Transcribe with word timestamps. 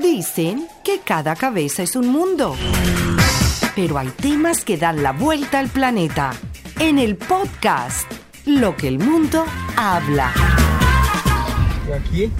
Dicen 0.00 0.68
que 0.84 1.00
cada 1.00 1.34
cabeza 1.34 1.82
es 1.82 1.96
un 1.96 2.06
mundo. 2.08 2.54
Pero 3.74 3.98
hay 3.98 4.06
temas 4.08 4.64
que 4.64 4.76
dan 4.76 5.02
la 5.02 5.10
vuelta 5.10 5.58
al 5.58 5.66
planeta. 5.68 6.30
En 6.78 7.00
el 7.00 7.16
podcast, 7.16 8.08
Lo 8.46 8.76
que 8.76 8.86
el 8.86 9.00
mundo 9.00 9.44
habla. 9.76 10.32
¿Y 11.88 11.92
aquí? 11.92 12.30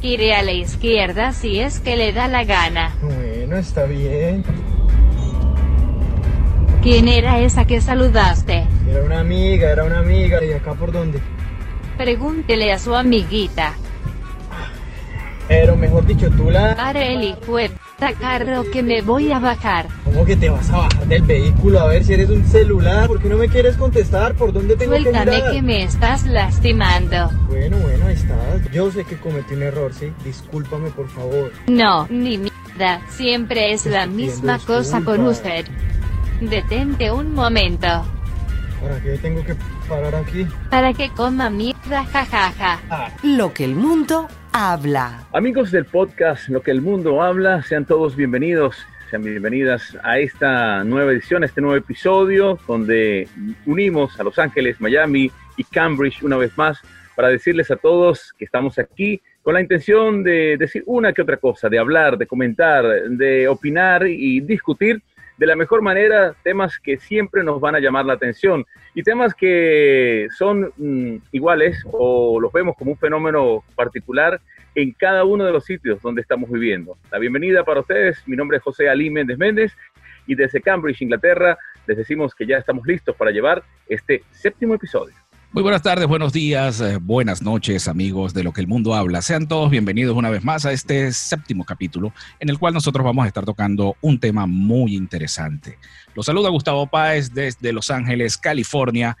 Iré 0.00 0.34
a 0.34 0.42
la 0.42 0.52
izquierda 0.52 1.32
si 1.32 1.60
es 1.60 1.80
que 1.80 1.96
le 1.96 2.14
da 2.14 2.28
la 2.28 2.44
gana. 2.44 2.94
Bueno, 3.02 3.58
está 3.58 3.84
bien. 3.84 4.42
¿Quién 6.82 7.08
era 7.08 7.40
esa 7.40 7.66
que 7.66 7.82
saludaste? 7.82 8.66
Era 8.88 9.04
una 9.04 9.20
amiga, 9.20 9.70
era 9.70 9.84
una 9.84 9.98
amiga. 9.98 10.42
¿Y 10.42 10.52
acá 10.52 10.72
por 10.72 10.90
dónde? 10.90 11.20
Pregúntele 11.98 12.72
a 12.72 12.78
su 12.78 12.94
amiguita. 12.94 13.74
Pero 15.48 15.76
mejor 15.76 16.06
dicho, 16.06 16.30
tú 16.30 16.50
la... 16.50 16.74
Para 16.76 17.04
el 17.04 17.22
hijueta 17.24 17.76
carro 18.20 18.64
que 18.72 18.82
me 18.82 19.00
voy 19.02 19.30
a 19.32 19.38
bajar. 19.38 19.86
¿Cómo 20.04 20.24
que 20.24 20.36
te 20.36 20.48
vas 20.50 20.68
a 20.70 20.78
bajar 20.78 21.06
del 21.06 21.22
vehículo 21.22 21.80
a 21.80 21.86
ver 21.86 22.04
si 22.04 22.14
eres 22.14 22.30
un 22.30 22.44
celular? 22.44 23.06
¿Por 23.06 23.20
qué 23.20 23.28
no 23.28 23.36
me 23.36 23.48
quieres 23.48 23.76
contestar? 23.76 24.34
¿Por 24.34 24.52
dónde 24.52 24.76
tengo 24.76 24.92
que 24.94 25.02
Suéltame 25.02 25.30
mirar? 25.36 25.52
que 25.52 25.62
me 25.62 25.82
estás 25.84 26.24
lastimando. 26.26 27.30
Bueno, 27.48 27.76
bueno, 27.78 28.06
ahí 28.06 28.14
estás. 28.14 28.70
Yo 28.72 28.90
sé 28.90 29.04
que 29.04 29.16
cometí 29.16 29.54
un 29.54 29.62
error, 29.62 29.92
¿sí? 29.94 30.12
Discúlpame, 30.24 30.90
por 30.90 31.08
favor. 31.08 31.52
No, 31.68 32.06
ni 32.10 32.38
mierda. 32.38 33.00
Siempre 33.08 33.72
es 33.72 33.86
la 33.86 34.06
misma 34.06 34.58
cosa 34.58 35.02
con 35.02 35.26
usted. 35.26 35.66
Detente 36.40 37.10
un 37.12 37.34
momento. 37.34 37.86
¿Para 38.82 39.00
qué 39.00 39.16
tengo 39.18 39.44
que 39.44 39.54
parar 39.88 40.14
aquí? 40.16 40.44
Para 40.70 40.92
que 40.92 41.08
coma 41.10 41.50
mierda, 41.50 42.04
jajaja. 42.04 42.80
Ah, 42.90 43.08
Lo 43.22 43.52
que 43.52 43.64
el 43.64 43.76
mundo 43.76 44.26
habla. 44.52 45.26
Amigos 45.32 45.70
del 45.70 45.84
podcast 45.86 46.48
Lo 46.48 46.62
que 46.62 46.70
el 46.70 46.82
mundo 46.82 47.22
habla, 47.22 47.62
sean 47.62 47.86
todos 47.86 48.16
bienvenidos, 48.16 48.76
sean 49.10 49.22
bienvenidas 49.22 49.96
a 50.02 50.18
esta 50.18 50.84
nueva 50.84 51.12
edición, 51.12 51.42
a 51.42 51.46
este 51.46 51.60
nuevo 51.60 51.76
episodio 51.76 52.58
donde 52.66 53.28
unimos 53.66 54.18
a 54.20 54.24
Los 54.24 54.38
Ángeles, 54.38 54.80
Miami 54.80 55.30
y 55.56 55.64
Cambridge 55.64 56.22
una 56.22 56.36
vez 56.36 56.56
más 56.56 56.80
para 57.16 57.28
decirles 57.28 57.70
a 57.70 57.76
todos 57.76 58.32
que 58.38 58.44
estamos 58.44 58.78
aquí 58.78 59.20
con 59.42 59.54
la 59.54 59.60
intención 59.60 60.22
de 60.22 60.56
decir 60.56 60.82
una 60.86 61.12
que 61.12 61.22
otra 61.22 61.36
cosa, 61.36 61.68
de 61.68 61.78
hablar, 61.78 62.16
de 62.16 62.26
comentar, 62.26 62.84
de 62.84 63.48
opinar 63.48 64.06
y 64.06 64.40
discutir 64.40 65.02
de 65.42 65.46
la 65.48 65.56
mejor 65.56 65.82
manera 65.82 66.36
temas 66.44 66.78
que 66.78 66.98
siempre 66.98 67.42
nos 67.42 67.60
van 67.60 67.74
a 67.74 67.80
llamar 67.80 68.06
la 68.06 68.12
atención 68.12 68.64
y 68.94 69.02
temas 69.02 69.34
que 69.34 70.28
son 70.38 70.72
mm, 70.76 71.16
iguales 71.32 71.82
o 71.90 72.38
los 72.40 72.52
vemos 72.52 72.76
como 72.76 72.92
un 72.92 72.96
fenómeno 72.96 73.64
particular 73.74 74.40
en 74.76 74.92
cada 74.92 75.24
uno 75.24 75.44
de 75.44 75.50
los 75.50 75.64
sitios 75.64 76.00
donde 76.00 76.20
estamos 76.20 76.48
viviendo. 76.48 76.96
La 77.10 77.18
bienvenida 77.18 77.64
para 77.64 77.80
ustedes, 77.80 78.22
mi 78.28 78.36
nombre 78.36 78.58
es 78.58 78.62
José 78.62 78.88
Ali 78.88 79.10
Méndez 79.10 79.36
Méndez 79.36 79.72
y 80.28 80.36
desde 80.36 80.60
Cambridge, 80.60 81.02
Inglaterra, 81.02 81.58
les 81.88 81.96
decimos 81.96 82.36
que 82.36 82.46
ya 82.46 82.58
estamos 82.58 82.86
listos 82.86 83.16
para 83.16 83.32
llevar 83.32 83.64
este 83.88 84.22
séptimo 84.30 84.74
episodio. 84.74 85.16
Muy 85.52 85.62
buenas 85.62 85.82
tardes, 85.82 86.08
buenos 86.08 86.32
días, 86.32 86.80
eh, 86.80 86.96
buenas 86.96 87.42
noches, 87.42 87.86
amigos 87.86 88.32
de 88.32 88.42
lo 88.42 88.54
que 88.54 88.62
el 88.62 88.66
mundo 88.66 88.94
habla. 88.94 89.20
Sean 89.20 89.46
todos 89.46 89.68
bienvenidos 89.68 90.16
una 90.16 90.30
vez 90.30 90.42
más 90.42 90.64
a 90.64 90.72
este 90.72 91.12
séptimo 91.12 91.66
capítulo 91.66 92.14
en 92.40 92.48
el 92.48 92.58
cual 92.58 92.72
nosotros 92.72 93.04
vamos 93.04 93.26
a 93.26 93.28
estar 93.28 93.44
tocando 93.44 93.94
un 94.00 94.18
tema 94.18 94.46
muy 94.46 94.96
interesante. 94.96 95.78
Los 96.14 96.24
saluda 96.24 96.48
Gustavo 96.48 96.86
Páez 96.86 97.34
desde 97.34 97.70
Los 97.74 97.90
Ángeles, 97.90 98.38
California. 98.38 99.18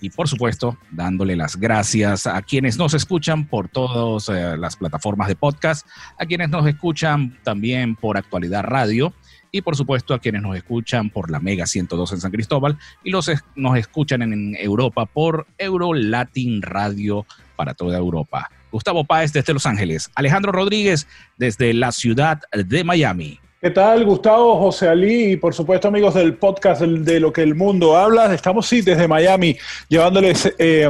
Y 0.00 0.10
por 0.10 0.26
supuesto, 0.26 0.76
dándole 0.90 1.36
las 1.36 1.54
gracias 1.54 2.26
a 2.26 2.42
quienes 2.42 2.76
nos 2.76 2.92
escuchan 2.94 3.46
por 3.46 3.68
todas 3.68 4.28
eh, 4.30 4.56
las 4.56 4.74
plataformas 4.74 5.28
de 5.28 5.36
podcast, 5.36 5.86
a 6.18 6.26
quienes 6.26 6.48
nos 6.50 6.66
escuchan 6.66 7.38
también 7.44 7.94
por 7.94 8.16
Actualidad 8.16 8.64
Radio 8.64 9.12
y 9.50 9.62
por 9.62 9.76
supuesto 9.76 10.14
a 10.14 10.18
quienes 10.18 10.42
nos 10.42 10.56
escuchan 10.56 11.10
por 11.10 11.30
la 11.30 11.40
Mega 11.40 11.66
102 11.66 12.12
en 12.12 12.20
San 12.20 12.30
Cristóbal 12.30 12.78
y 13.04 13.10
los 13.10 13.30
nos 13.56 13.78
escuchan 13.78 14.22
en 14.22 14.56
Europa 14.56 15.06
por 15.06 15.46
Euro 15.58 15.94
Latin 15.94 16.62
Radio 16.62 17.26
para 17.56 17.74
toda 17.74 17.98
Europa. 17.98 18.50
Gustavo 18.70 19.04
Páez 19.04 19.32
desde 19.32 19.54
Los 19.54 19.66
Ángeles, 19.66 20.10
Alejandro 20.14 20.52
Rodríguez 20.52 21.06
desde 21.36 21.72
la 21.72 21.92
ciudad 21.92 22.40
de 22.52 22.84
Miami. 22.84 23.40
¿Qué 23.60 23.70
tal, 23.70 24.04
Gustavo, 24.04 24.56
José 24.56 24.88
Ali 24.88 25.32
y 25.32 25.36
por 25.36 25.52
supuesto 25.52 25.88
amigos 25.88 26.14
del 26.14 26.36
podcast 26.36 26.80
de 26.80 27.18
lo 27.18 27.32
que 27.32 27.42
el 27.42 27.56
mundo 27.56 27.96
habla? 27.96 28.32
Estamos 28.32 28.68
sí 28.68 28.82
desde 28.82 29.08
Miami 29.08 29.58
llevándoles 29.88 30.54
eh, 30.58 30.88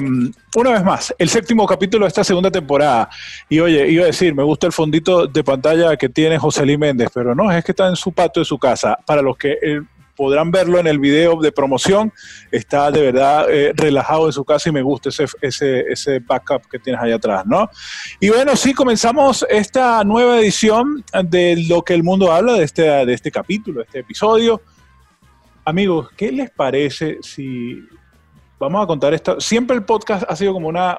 una 0.55 0.73
vez 0.73 0.85
más 0.85 1.15
el 1.17 1.31
séptimo 1.31 1.67
capítulo 1.67 2.05
de 2.05 2.09
esta 2.09 2.23
segunda 2.23 2.51
temporada. 2.51 3.09
Y 3.49 3.59
oye, 3.61 3.89
iba 3.89 4.03
a 4.03 4.09
decir, 4.09 4.35
me 4.35 4.43
gusta 4.43 4.67
el 4.67 4.75
fondito 4.75 5.27
de 5.27 5.43
pantalla 5.43 5.97
que 5.97 6.11
tiene 6.11 6.37
José 6.37 6.61
Ali 6.61 6.77
Méndez, 6.77 7.09
pero 7.15 7.35
no, 7.35 7.51
es 7.51 7.65
que 7.65 7.73
está 7.73 7.89
en 7.89 7.97
su 7.97 8.13
patio 8.13 8.41
de 8.43 8.45
su 8.45 8.59
casa. 8.59 8.99
Para 9.07 9.23
los 9.23 9.39
que 9.39 9.53
eh, 9.63 9.81
podrán 10.19 10.51
verlo 10.51 10.81
en 10.81 10.89
el 10.89 10.99
video 10.99 11.41
de 11.41 11.53
promoción, 11.53 12.13
está 12.51 12.91
de 12.91 13.03
verdad 13.03 13.47
eh, 13.49 13.73
relajado 13.73 14.27
en 14.27 14.33
su 14.33 14.45
casa 14.45 14.69
y 14.69 14.73
me 14.73 14.83
gusta 14.83 15.11
ese, 15.11 15.27
ese, 15.41 15.81
ese 15.83 16.19
backup 16.19 16.67
que 16.69 16.81
tienes 16.81 17.01
allá 17.01 17.15
atrás, 17.15 17.47
¿no? 17.47 17.71
Y 18.19 18.29
bueno, 18.29 18.57
sí, 18.57 18.75
comenzamos 18.75 19.47
esta 19.49 20.03
nueva 20.03 20.41
edición 20.41 21.05
de 21.23 21.65
lo 21.69 21.83
que 21.83 21.95
el 21.95 22.03
mundo 22.03 22.33
habla, 22.33 22.55
de 22.55 22.65
este, 22.65 22.83
de 22.83 23.15
este 23.15 23.31
capítulo, 23.31 23.79
de 23.79 23.85
este 23.85 23.99
episodio. 24.01 24.61
Amigos, 25.65 26.09
¿qué 26.17 26.33
les 26.33 26.51
parece 26.51 27.19
si 27.23 27.81
vamos 28.59 28.83
a 28.83 28.89
contar 28.89 29.15
esto? 29.15 29.41
Siempre 29.41 29.77
el 29.77 29.85
podcast 29.85 30.25
ha 30.29 30.35
sido 30.35 30.53
como 30.53 30.67
una, 30.67 30.99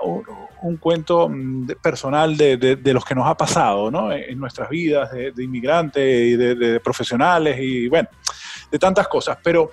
un, 0.62 0.78
cuento 0.78 1.28
mm, 1.28 1.72
personal 1.84 2.38
de, 2.38 2.56
de- 2.56 2.94
los 2.94 3.03
que 3.03 3.16
nos 3.16 3.28
ha 3.28 3.36
pasado, 3.36 3.91
¿no? 3.91 4.13
En, 4.13 4.40
nuestras 4.40 4.69
vidas, 4.69 5.12
de, 5.12 5.44
inmigrantes 5.44 6.03
y 6.03 6.38
de 6.38 6.80
profesionales 6.80 7.57
y 7.59 7.90
bueno, 7.90 8.07
de 8.72 8.80
tantas 8.80 9.07
cosas. 9.07 9.38
Pero 9.44 9.72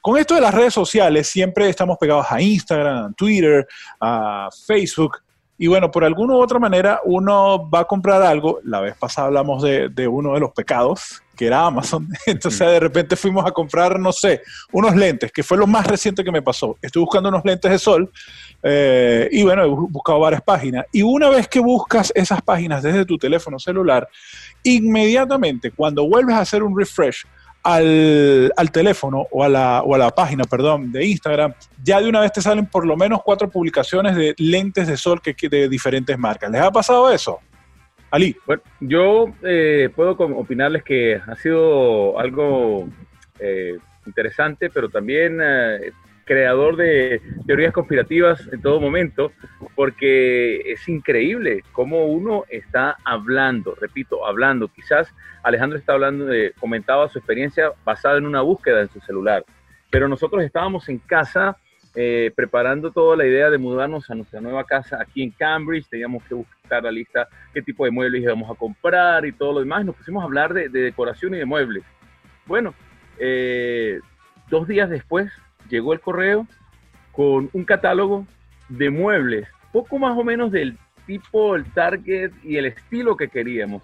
con 0.00 0.18
esto 0.18 0.34
de 0.34 0.40
las 0.42 0.54
redes 0.54 0.74
sociales, 0.74 1.26
siempre 1.28 1.68
estamos 1.68 1.96
pegados 1.98 2.26
a 2.30 2.40
Instagram, 2.40 3.06
a 3.06 3.12
Twitter, 3.12 3.66
a 4.00 4.48
Facebook. 4.66 5.18
Y 5.56 5.68
bueno, 5.68 5.88
por 5.90 6.04
alguna 6.04 6.34
u 6.34 6.42
otra 6.42 6.58
manera 6.58 7.00
uno 7.04 7.70
va 7.70 7.80
a 7.80 7.84
comprar 7.84 8.20
algo. 8.22 8.58
La 8.64 8.80
vez 8.80 8.96
pasada 8.98 9.28
hablamos 9.28 9.62
de, 9.62 9.88
de 9.88 10.08
uno 10.08 10.34
de 10.34 10.40
los 10.40 10.50
pecados, 10.50 11.22
que 11.36 11.46
era 11.46 11.64
Amazon. 11.64 12.08
Entonces 12.26 12.58
de 12.58 12.80
repente 12.80 13.14
fuimos 13.14 13.46
a 13.46 13.52
comprar, 13.52 13.98
no 14.00 14.10
sé, 14.12 14.42
unos 14.72 14.96
lentes, 14.96 15.30
que 15.30 15.44
fue 15.44 15.56
lo 15.56 15.66
más 15.68 15.86
reciente 15.86 16.24
que 16.24 16.32
me 16.32 16.42
pasó. 16.42 16.76
Estoy 16.82 17.00
buscando 17.02 17.28
unos 17.28 17.44
lentes 17.44 17.70
de 17.70 17.78
sol 17.78 18.10
eh, 18.64 19.28
y 19.30 19.44
bueno, 19.44 19.62
he 19.62 19.68
bu- 19.68 19.88
buscado 19.90 20.18
varias 20.18 20.42
páginas. 20.42 20.86
Y 20.90 21.02
una 21.02 21.28
vez 21.28 21.46
que 21.46 21.60
buscas 21.60 22.12
esas 22.16 22.42
páginas 22.42 22.82
desde 22.82 23.04
tu 23.06 23.16
teléfono 23.16 23.58
celular, 23.60 24.08
inmediatamente 24.64 25.70
cuando 25.70 26.06
vuelves 26.08 26.34
a 26.34 26.40
hacer 26.40 26.62
un 26.62 26.76
refresh, 26.76 27.24
al, 27.64 28.52
al 28.56 28.70
teléfono 28.70 29.26
o 29.30 29.42
a, 29.42 29.48
la, 29.48 29.82
o 29.82 29.94
a 29.94 29.98
la 29.98 30.10
página, 30.10 30.44
perdón, 30.44 30.92
de 30.92 31.06
Instagram, 31.06 31.54
ya 31.82 32.00
de 32.00 32.08
una 32.08 32.20
vez 32.20 32.32
te 32.32 32.42
salen 32.42 32.66
por 32.66 32.86
lo 32.86 32.96
menos 32.96 33.22
cuatro 33.24 33.48
publicaciones 33.48 34.14
de 34.14 34.34
lentes 34.38 34.86
de 34.86 34.96
sol 34.96 35.20
que, 35.20 35.34
de 35.48 35.68
diferentes 35.68 36.16
marcas. 36.18 36.50
¿Les 36.50 36.60
ha 36.60 36.70
pasado 36.70 37.10
eso? 37.10 37.40
Ali. 38.10 38.36
Bueno, 38.46 38.62
yo 38.80 39.32
eh, 39.42 39.88
puedo 39.96 40.12
opinarles 40.12 40.84
que 40.84 41.16
ha 41.16 41.34
sido 41.36 42.18
algo 42.18 42.86
eh, 43.40 43.78
interesante, 44.06 44.70
pero 44.70 44.88
también 44.88 45.40
eh, 45.42 45.90
creador 46.24 46.76
de 46.76 47.20
teorías 47.46 47.72
conspirativas 47.72 48.48
en 48.52 48.60
todo 48.60 48.80
momento, 48.80 49.32
porque 49.74 50.72
es 50.72 50.88
increíble 50.88 51.62
cómo 51.72 52.06
uno 52.06 52.44
está 52.48 52.96
hablando, 53.04 53.74
repito, 53.80 54.26
hablando. 54.26 54.68
Quizás 54.68 55.12
Alejandro 55.42 55.78
está 55.78 55.92
hablando 55.92 56.24
de, 56.26 56.52
comentaba 56.58 57.08
su 57.08 57.18
experiencia 57.18 57.72
basada 57.84 58.18
en 58.18 58.26
una 58.26 58.40
búsqueda 58.40 58.80
en 58.82 58.88
su 58.88 59.00
celular, 59.00 59.44
pero 59.90 60.08
nosotros 60.08 60.42
estábamos 60.42 60.88
en 60.88 60.98
casa 60.98 61.56
eh, 61.96 62.32
preparando 62.34 62.90
toda 62.90 63.16
la 63.16 63.24
idea 63.24 63.50
de 63.50 63.58
mudarnos 63.58 64.10
a 64.10 64.16
nuestra 64.16 64.40
nueva 64.40 64.64
casa 64.64 64.98
aquí 65.00 65.22
en 65.22 65.30
Cambridge, 65.30 65.88
teníamos 65.88 66.24
que 66.24 66.34
buscar 66.34 66.82
la 66.82 66.90
lista, 66.90 67.28
qué 67.52 67.62
tipo 67.62 67.84
de 67.84 67.92
muebles 67.92 68.22
íbamos 68.22 68.50
a 68.50 68.58
comprar 68.58 69.24
y 69.24 69.32
todo 69.32 69.52
lo 69.52 69.60
demás, 69.60 69.84
nos 69.84 69.94
pusimos 69.94 70.22
a 70.22 70.26
hablar 70.26 70.52
de, 70.52 70.68
de 70.68 70.80
decoración 70.80 71.34
y 71.34 71.38
de 71.38 71.44
muebles. 71.44 71.84
Bueno, 72.46 72.74
eh, 73.18 74.00
dos 74.50 74.66
días 74.66 74.90
después 74.90 75.30
llegó 75.68 75.92
el 75.92 76.00
correo 76.00 76.46
con 77.12 77.50
un 77.52 77.64
catálogo 77.64 78.26
de 78.68 78.90
muebles, 78.90 79.48
poco 79.72 79.98
más 79.98 80.16
o 80.16 80.24
menos 80.24 80.50
del 80.50 80.76
tipo, 81.06 81.54
el 81.54 81.64
target 81.72 82.32
y 82.42 82.56
el 82.56 82.66
estilo 82.66 83.16
que 83.16 83.28
queríamos. 83.28 83.82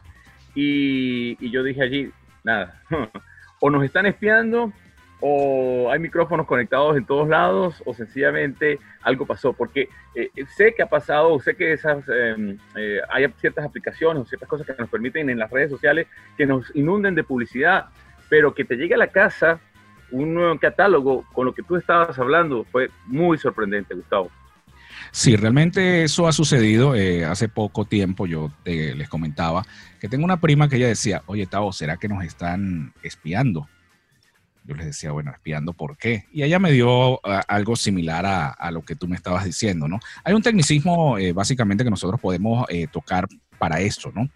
Y, 0.54 1.36
y 1.44 1.50
yo 1.50 1.62
dije 1.62 1.82
allí, 1.82 2.10
nada, 2.42 2.82
o 3.60 3.70
nos 3.70 3.84
están 3.84 4.06
espiando 4.06 4.72
o 5.20 5.90
hay 5.90 5.98
micrófonos 5.98 6.46
conectados 6.46 6.96
en 6.96 7.04
todos 7.04 7.28
lados 7.28 7.82
o 7.84 7.92
sencillamente 7.92 8.78
algo 9.02 9.26
pasó, 9.26 9.52
porque 9.52 9.88
eh, 10.14 10.30
sé 10.56 10.74
que 10.74 10.82
ha 10.82 10.88
pasado, 10.88 11.38
sé 11.40 11.54
que 11.54 11.72
esas, 11.72 12.02
eh, 12.08 12.56
eh, 12.76 13.00
hay 13.10 13.28
ciertas 13.38 13.64
aplicaciones 13.64 14.22
o 14.22 14.26
ciertas 14.26 14.48
cosas 14.48 14.66
que 14.66 14.74
nos 14.78 14.88
permiten 14.88 15.28
en 15.28 15.38
las 15.38 15.50
redes 15.50 15.70
sociales 15.70 16.06
que 16.36 16.46
nos 16.46 16.74
inunden 16.74 17.14
de 17.14 17.24
publicidad, 17.24 17.86
pero 18.28 18.54
que 18.54 18.64
te 18.64 18.76
llegue 18.76 18.94
a 18.94 18.98
la 18.98 19.08
casa 19.08 19.60
un 20.12 20.34
nuevo 20.34 20.58
catálogo 20.58 21.24
con 21.32 21.46
lo 21.46 21.54
que 21.54 21.62
tú 21.62 21.76
estabas 21.76 22.18
hablando 22.18 22.64
fue 22.64 22.90
muy 23.06 23.38
sorprendente, 23.38 23.94
Gustavo. 23.94 24.30
Sí, 25.12 25.36
realmente 25.36 26.04
eso 26.04 26.28
ha 26.28 26.32
sucedido. 26.32 26.94
Eh, 26.94 27.24
hace 27.24 27.48
poco 27.48 27.84
tiempo 27.84 28.26
yo 28.26 28.52
les 28.64 29.08
comentaba 29.08 29.64
que 30.00 30.08
tengo 30.08 30.24
una 30.24 30.40
prima 30.40 30.68
que 30.68 30.76
ella 30.76 30.88
decía, 30.88 31.22
oye, 31.26 31.46
Tavo, 31.46 31.72
¿será 31.72 31.96
que 31.96 32.08
nos 32.08 32.24
están 32.24 32.94
espiando? 33.02 33.68
Yo 34.64 34.76
les 34.76 34.86
decía, 34.86 35.10
bueno, 35.10 35.32
espiando, 35.32 35.72
¿por 35.72 35.96
qué? 35.96 36.26
Y 36.32 36.42
ella 36.42 36.58
me 36.58 36.70
dio 36.70 37.20
algo 37.48 37.76
similar 37.76 38.24
a, 38.26 38.70
lo 38.70 38.82
que 38.82 38.94
tú 38.94 39.08
me 39.08 39.16
estabas 39.16 39.44
diciendo, 39.44 39.88
¿no? 39.88 39.98
Hay 40.22 40.34
un 40.34 40.42
tecnicismo 40.42 41.18
eh, 41.18 41.32
básicamente 41.32 41.82
que 41.82 41.90
nosotros 41.90 42.20
podemos 42.20 42.66
eh, 42.68 42.86
tocar 42.86 43.26
para 43.58 43.80
esto, 43.80 44.12
¿no? 44.14 44.28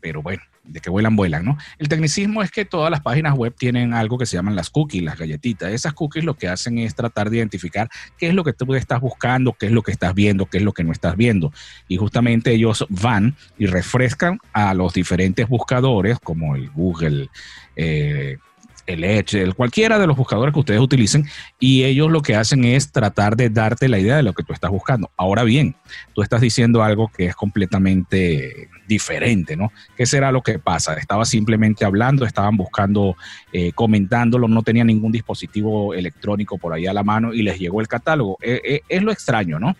pero 0.00 0.20
bueno, 0.20 0.42
de 0.64 0.80
que 0.80 0.90
vuelan, 0.90 1.14
vuelan, 1.16 1.44
¿no? 1.44 1.58
El 1.78 1.88
tecnicismo 1.88 2.42
es 2.42 2.50
que 2.50 2.64
todas 2.64 2.90
las 2.90 3.00
páginas 3.00 3.34
web 3.34 3.54
tienen 3.56 3.92
algo 3.94 4.18
que 4.18 4.26
se 4.26 4.36
llaman 4.36 4.56
las 4.56 4.70
cookies, 4.70 5.02
las 5.02 5.18
galletitas. 5.18 5.72
Esas 5.72 5.92
cookies 5.92 6.24
lo 6.24 6.34
que 6.34 6.48
hacen 6.48 6.78
es 6.78 6.94
tratar 6.94 7.30
de 7.30 7.38
identificar 7.38 7.88
qué 8.18 8.28
es 8.28 8.34
lo 8.34 8.44
que 8.44 8.52
tú 8.52 8.74
estás 8.74 9.00
buscando, 9.00 9.52
qué 9.52 9.66
es 9.66 9.72
lo 9.72 9.82
que 9.82 9.92
estás 9.92 10.14
viendo, 10.14 10.46
qué 10.46 10.58
es 10.58 10.64
lo 10.64 10.72
que 10.72 10.84
no 10.84 10.92
estás 10.92 11.16
viendo. 11.16 11.52
Y 11.88 11.96
justamente 11.96 12.52
ellos 12.52 12.86
van 12.88 13.36
y 13.58 13.66
refrescan 13.66 14.38
a 14.52 14.74
los 14.74 14.94
diferentes 14.94 15.48
buscadores, 15.48 16.18
como 16.18 16.56
el 16.56 16.70
Google, 16.70 17.28
eh, 17.76 18.38
el 18.86 19.04
Edge, 19.04 19.40
el, 19.42 19.54
cualquiera 19.54 19.98
de 19.98 20.06
los 20.06 20.16
buscadores 20.16 20.52
que 20.52 20.60
ustedes 20.60 20.80
utilicen, 20.80 21.26
y 21.58 21.84
ellos 21.84 22.10
lo 22.10 22.22
que 22.22 22.36
hacen 22.36 22.64
es 22.64 22.92
tratar 22.92 23.36
de 23.36 23.50
darte 23.50 23.88
la 23.88 23.98
idea 23.98 24.16
de 24.16 24.22
lo 24.22 24.32
que 24.32 24.42
tú 24.42 24.52
estás 24.52 24.70
buscando. 24.70 25.10
Ahora 25.16 25.44
bien, 25.44 25.74
tú 26.14 26.22
estás 26.22 26.40
diciendo 26.40 26.82
algo 26.82 27.10
que 27.14 27.26
es 27.26 27.34
completamente 27.34 28.68
diferente, 28.86 29.56
¿no? 29.56 29.72
¿Qué 29.96 30.06
será 30.06 30.32
lo 30.32 30.42
que 30.42 30.58
pasa? 30.58 30.94
Estaba 30.94 31.24
simplemente 31.24 31.84
hablando, 31.84 32.24
estaban 32.24 32.56
buscando, 32.56 33.16
eh, 33.52 33.72
comentándolo, 33.72 34.48
no 34.48 34.62
tenía 34.62 34.84
ningún 34.84 35.12
dispositivo 35.12 35.94
electrónico 35.94 36.58
por 36.58 36.72
ahí 36.72 36.86
a 36.86 36.92
la 36.92 37.02
mano 37.02 37.32
y 37.32 37.42
les 37.42 37.58
llegó 37.58 37.80
el 37.80 37.88
catálogo. 37.88 38.38
Eh, 38.42 38.60
eh, 38.64 38.80
es 38.88 39.02
lo 39.02 39.12
extraño, 39.12 39.58
¿no? 39.58 39.74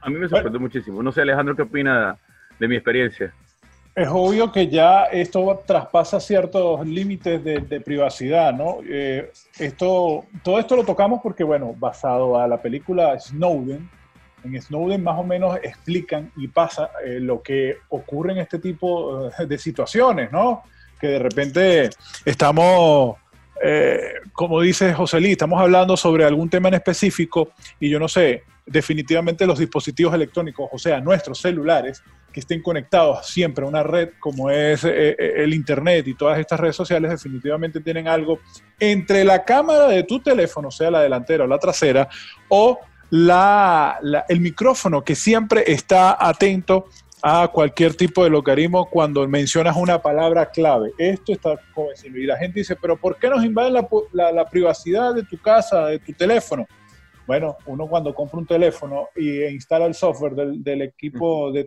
A 0.00 0.10
mí 0.10 0.16
me 0.16 0.28
sorprendió 0.28 0.60
muchísimo. 0.60 1.02
No 1.02 1.12
sé, 1.12 1.22
Alejandro, 1.22 1.56
¿qué 1.56 1.62
opina 1.62 2.16
de 2.58 2.68
mi 2.68 2.76
experiencia? 2.76 3.32
Es 3.98 4.06
obvio 4.12 4.52
que 4.52 4.68
ya 4.68 5.06
esto 5.06 5.60
traspasa 5.66 6.20
ciertos 6.20 6.86
límites 6.86 7.42
de, 7.42 7.80
privacidad, 7.80 8.52
¿no? 8.52 8.76
Eh, 8.88 9.32
esto, 9.58 10.24
todo 10.44 10.60
esto 10.60 10.76
lo 10.76 10.84
tocamos 10.84 11.18
porque, 11.20 11.42
bueno, 11.42 11.74
basado 11.76 12.38
a 12.38 12.46
la 12.46 12.62
película 12.62 13.18
Snowden, 13.18 13.90
en 14.44 14.62
Snowden 14.62 15.02
más 15.02 15.18
o 15.18 15.24
menos 15.24 15.58
explican 15.64 16.30
y 16.36 16.46
pasa 16.46 16.92
eh, 17.04 17.18
lo 17.18 17.42
que 17.42 17.78
ocurre 17.88 18.30
en 18.30 18.38
este 18.38 18.60
tipo 18.60 19.30
eh, 19.30 19.46
de 19.46 19.58
situaciones, 19.58 20.30
¿no? 20.30 20.62
Que 21.00 21.08
de 21.08 21.18
repente 21.18 21.90
estamos, 22.24 23.16
como 24.32 24.60
dice 24.60 24.94
José 24.94 25.20
Lee, 25.20 25.32
estamos 25.32 25.60
hablando 25.60 25.96
sobre 25.96 26.24
algún 26.24 26.48
tema 26.48 26.68
en 26.68 26.74
específico 26.74 27.48
y 27.80 27.90
yo 27.90 27.98
no 27.98 28.06
sé, 28.06 28.44
definitivamente 28.70 29.46
los 29.46 29.58
dispositivos 29.58 30.14
electrónicos, 30.14 30.68
o 30.72 30.78
sea, 30.78 31.00
nuestros 31.00 31.40
celulares, 31.40 32.02
que 32.32 32.40
estén 32.40 32.62
conectados 32.62 33.26
siempre 33.26 33.64
a 33.64 33.68
una 33.68 33.82
red 33.82 34.10
como 34.20 34.50
es 34.50 34.84
eh, 34.84 35.10
eh, 35.10 35.32
el 35.36 35.54
Internet 35.54 36.06
y 36.08 36.14
todas 36.14 36.38
estas 36.38 36.60
redes 36.60 36.76
sociales, 36.76 37.10
definitivamente 37.10 37.80
tienen 37.80 38.06
algo 38.06 38.40
entre 38.78 39.24
la 39.24 39.44
cámara 39.44 39.88
de 39.88 40.02
tu 40.02 40.20
teléfono, 40.20 40.70
sea 40.70 40.90
la 40.90 41.00
delantera 41.00 41.44
o 41.44 41.46
la 41.46 41.58
trasera, 41.58 42.08
o 42.48 42.78
la, 43.10 43.98
el 44.28 44.40
micrófono 44.40 45.02
que 45.02 45.14
siempre 45.14 45.64
está 45.66 46.16
atento 46.20 46.86
a 47.22 47.48
cualquier 47.48 47.94
tipo 47.94 48.22
de 48.22 48.30
logaritmo 48.30 48.88
cuando 48.88 49.26
mencionas 49.26 49.76
una 49.76 50.00
palabra 50.00 50.50
clave. 50.50 50.92
Esto 50.98 51.32
está 51.32 51.58
convencido. 51.74 52.16
Y 52.16 52.26
la 52.26 52.36
gente 52.36 52.60
dice, 52.60 52.76
pero 52.76 52.96
¿por 52.96 53.16
qué 53.16 53.28
nos 53.28 53.44
invaden 53.44 53.74
la, 54.12 54.32
la 54.32 54.48
privacidad 54.48 55.14
de 55.14 55.24
tu 55.24 55.38
casa, 55.38 55.86
de 55.86 55.98
tu 55.98 56.12
teléfono? 56.12 56.66
Bueno, 57.28 57.58
uno 57.66 57.86
cuando 57.86 58.14
compra 58.14 58.38
un 58.38 58.46
teléfono 58.46 59.10
y 59.14 59.44
instala 59.44 59.84
el 59.84 59.92
software 59.92 60.32
del, 60.34 60.80
equipo 60.80 61.52
de, 61.52 61.64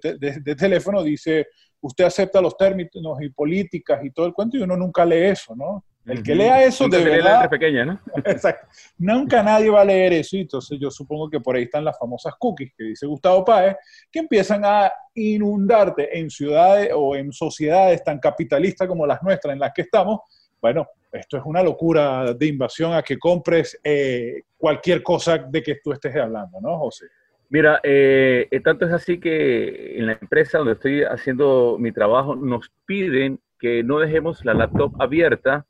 teléfono 0.58 1.04
dice, 1.04 1.50
usted 1.82 2.06
acepta 2.06 2.42
los 2.42 2.58
términos 2.58 3.22
y 3.22 3.30
políticas 3.30 4.04
y 4.04 4.10
todo 4.10 4.26
el 4.26 4.34
cuento 4.34 4.58
y 4.58 4.64
uno 4.64 4.76
nunca 4.76 5.06
lee 5.06 5.26
eso, 5.26 5.56
¿no? 5.56 5.86
El 6.04 6.24
que 6.24 6.34
lea 6.34 6.64
eso 6.64 6.90
de 6.90 7.04
verdad... 7.04 7.48
pequeña, 7.48 7.86
¿no? 7.86 8.00
exacto. 8.26 8.66
Nunca 8.98 9.44
nadie 9.44 9.70
va 9.70 9.82
a 9.82 9.86
leer 9.86 10.14
eso 10.14 10.36
y 10.36 10.42
entonces 10.42 10.80
yo 10.82 10.90
supongo 10.90 11.30
que 11.30 11.40
por 11.40 11.56
ahí 11.56 11.66
están 11.66 11.86
las 11.86 12.00
famosas 12.00 12.34
cookies 12.40 12.74
que 12.76 12.86
dice 12.86 13.06
Gustavo 13.06 13.46
Páez, 13.46 13.76
que 14.12 14.18
empiezan 14.18 14.66
a 14.66 14.92
inundarte 15.14 16.18
en 16.18 16.32
ciudades 16.32 16.90
o 16.96 17.16
en 17.16 17.32
sociedades 17.32 18.04
tan 18.04 18.18
capitalistas 18.18 18.88
como 18.88 19.06
las 19.06 19.22
nuestras 19.22 19.54
en 19.54 19.60
las 19.60 19.74
que 19.76 19.84
estamos. 19.84 20.22
Bueno, 20.62 20.88
esto 21.12 21.38
es 21.38 21.44
una 21.46 21.64
locura 21.64 22.34
de 22.34 22.46
invasión 22.46 22.94
a 22.94 23.02
que 23.02 23.18
compres 23.18 23.80
eh, 23.84 24.44
cualquier 24.58 25.02
cosa 25.02 25.40
de 25.40 25.64
que 25.64 25.80
tú 25.84 25.92
estés 25.92 26.16
hablando, 26.16 26.62
¿no, 26.62 26.78
José? 26.78 27.08
Mira, 27.50 27.80
eh, 27.84 28.48
eh, 28.50 28.60
tanto 28.62 28.86
es 28.86 28.94
así 28.94 29.20
que 29.20 29.98
en 29.98 30.06
la 30.06 30.14
empresa 30.14 30.60
donde 30.60 30.74
estoy 30.74 31.04
haciendo 31.04 31.78
mi 31.80 31.92
trabajo 31.92 32.36
nos 32.36 32.72
piden 32.86 33.40
que 33.60 33.84
no 33.84 34.00
dejemos 34.00 34.46
la 34.46 34.54
laptop 34.54 34.94
abierta, 35.02 35.66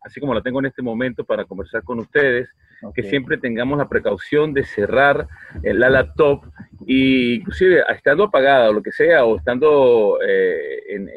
así 0.00 0.20
como 0.20 0.32
la 0.32 0.40
tengo 0.40 0.60
en 0.60 0.66
este 0.66 0.82
momento 0.82 1.24
para 1.24 1.44
conversar 1.44 1.82
con 1.82 1.98
ustedes, 1.98 2.48
que 2.94 3.02
siempre 3.02 3.38
tengamos 3.38 3.78
la 3.78 3.88
precaución 3.88 4.52
de 4.52 4.64
cerrar 4.64 5.26
la 5.62 5.90
laptop 5.90 6.44
y 6.86 7.36
inclusive 7.36 7.82
estando 7.88 8.24
apagada 8.24 8.70
o 8.70 8.72
lo 8.72 8.82
que 8.82 8.92
sea, 8.92 9.24
o 9.24 9.36
estando 9.36 10.18
en, 10.22 11.08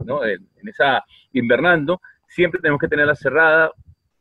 en 0.00 0.68
esa 0.68 1.04
invernando, 1.32 2.00
siempre 2.28 2.60
tenemos 2.60 2.80
que 2.80 2.88
tenerla 2.88 3.14
cerrada 3.14 3.70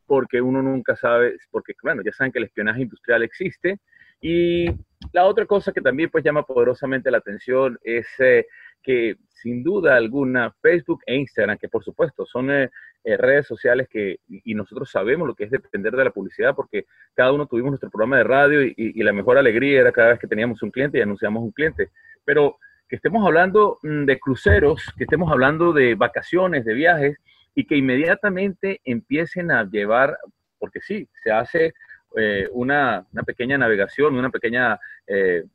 porque 0.05 0.41
uno 0.41 0.61
nunca 0.61 0.95
sabe, 0.95 1.37
porque 1.51 1.73
bueno, 1.81 2.01
ya 2.03 2.11
saben 2.11 2.33
que 2.33 2.39
el 2.39 2.45
espionaje 2.45 2.81
industrial 2.81 3.23
existe. 3.23 3.79
Y 4.19 4.65
la 5.13 5.25
otra 5.25 5.45
cosa 5.45 5.71
que 5.71 5.81
también 5.81 6.09
pues 6.09 6.23
llama 6.23 6.43
poderosamente 6.43 7.09
la 7.09 7.19
atención 7.19 7.79
es 7.81 8.07
eh, 8.19 8.45
que 8.83 9.15
sin 9.29 9.63
duda 9.63 9.95
alguna 9.95 10.51
Facebook 10.61 11.01
e 11.05 11.15
Instagram, 11.15 11.57
que 11.57 11.69
por 11.69 11.83
supuesto 11.83 12.25
son 12.25 12.51
eh, 12.51 12.69
eh, 13.03 13.17
redes 13.17 13.47
sociales 13.47 13.87
que, 13.89 14.17
y 14.27 14.53
nosotros 14.53 14.91
sabemos 14.91 15.27
lo 15.27 15.33
que 15.33 15.45
es 15.45 15.51
depender 15.51 15.93
de 15.93 16.03
la 16.03 16.11
publicidad, 16.11 16.53
porque 16.55 16.85
cada 17.15 17.31
uno 17.31 17.47
tuvimos 17.47 17.71
nuestro 17.71 17.89
programa 17.89 18.17
de 18.17 18.25
radio 18.25 18.63
y, 18.63 18.73
y 18.75 19.01
la 19.03 19.13
mejor 19.13 19.37
alegría 19.37 19.79
era 19.79 19.91
cada 19.91 20.09
vez 20.09 20.19
que 20.19 20.27
teníamos 20.27 20.61
un 20.61 20.71
cliente 20.71 20.97
y 20.97 21.01
anunciamos 21.01 21.41
un 21.41 21.51
cliente. 21.51 21.89
Pero 22.25 22.57
que 22.91 22.97
estemos 22.97 23.25
hablando 23.25 23.79
mm, 23.83 24.03
de 24.03 24.19
cruceros, 24.19 24.83
que 24.97 25.05
estemos 25.05 25.31
hablando 25.31 25.71
de 25.71 25.95
vacaciones, 25.95 26.65
de 26.65 26.73
viajes, 26.73 27.17
y 27.55 27.65
que 27.65 27.77
inmediatamente 27.77 28.81
empiecen 28.83 29.49
a 29.49 29.63
llevar, 29.63 30.17
porque 30.59 30.81
sí, 30.81 31.07
se 31.23 31.31
hace 31.31 31.73
eh, 32.17 32.49
una, 32.51 33.07
pequeña 33.25 33.57
navegación, 33.57 34.17
una 34.17 34.29
pequeña 34.29 34.77
eh, 35.07 35.45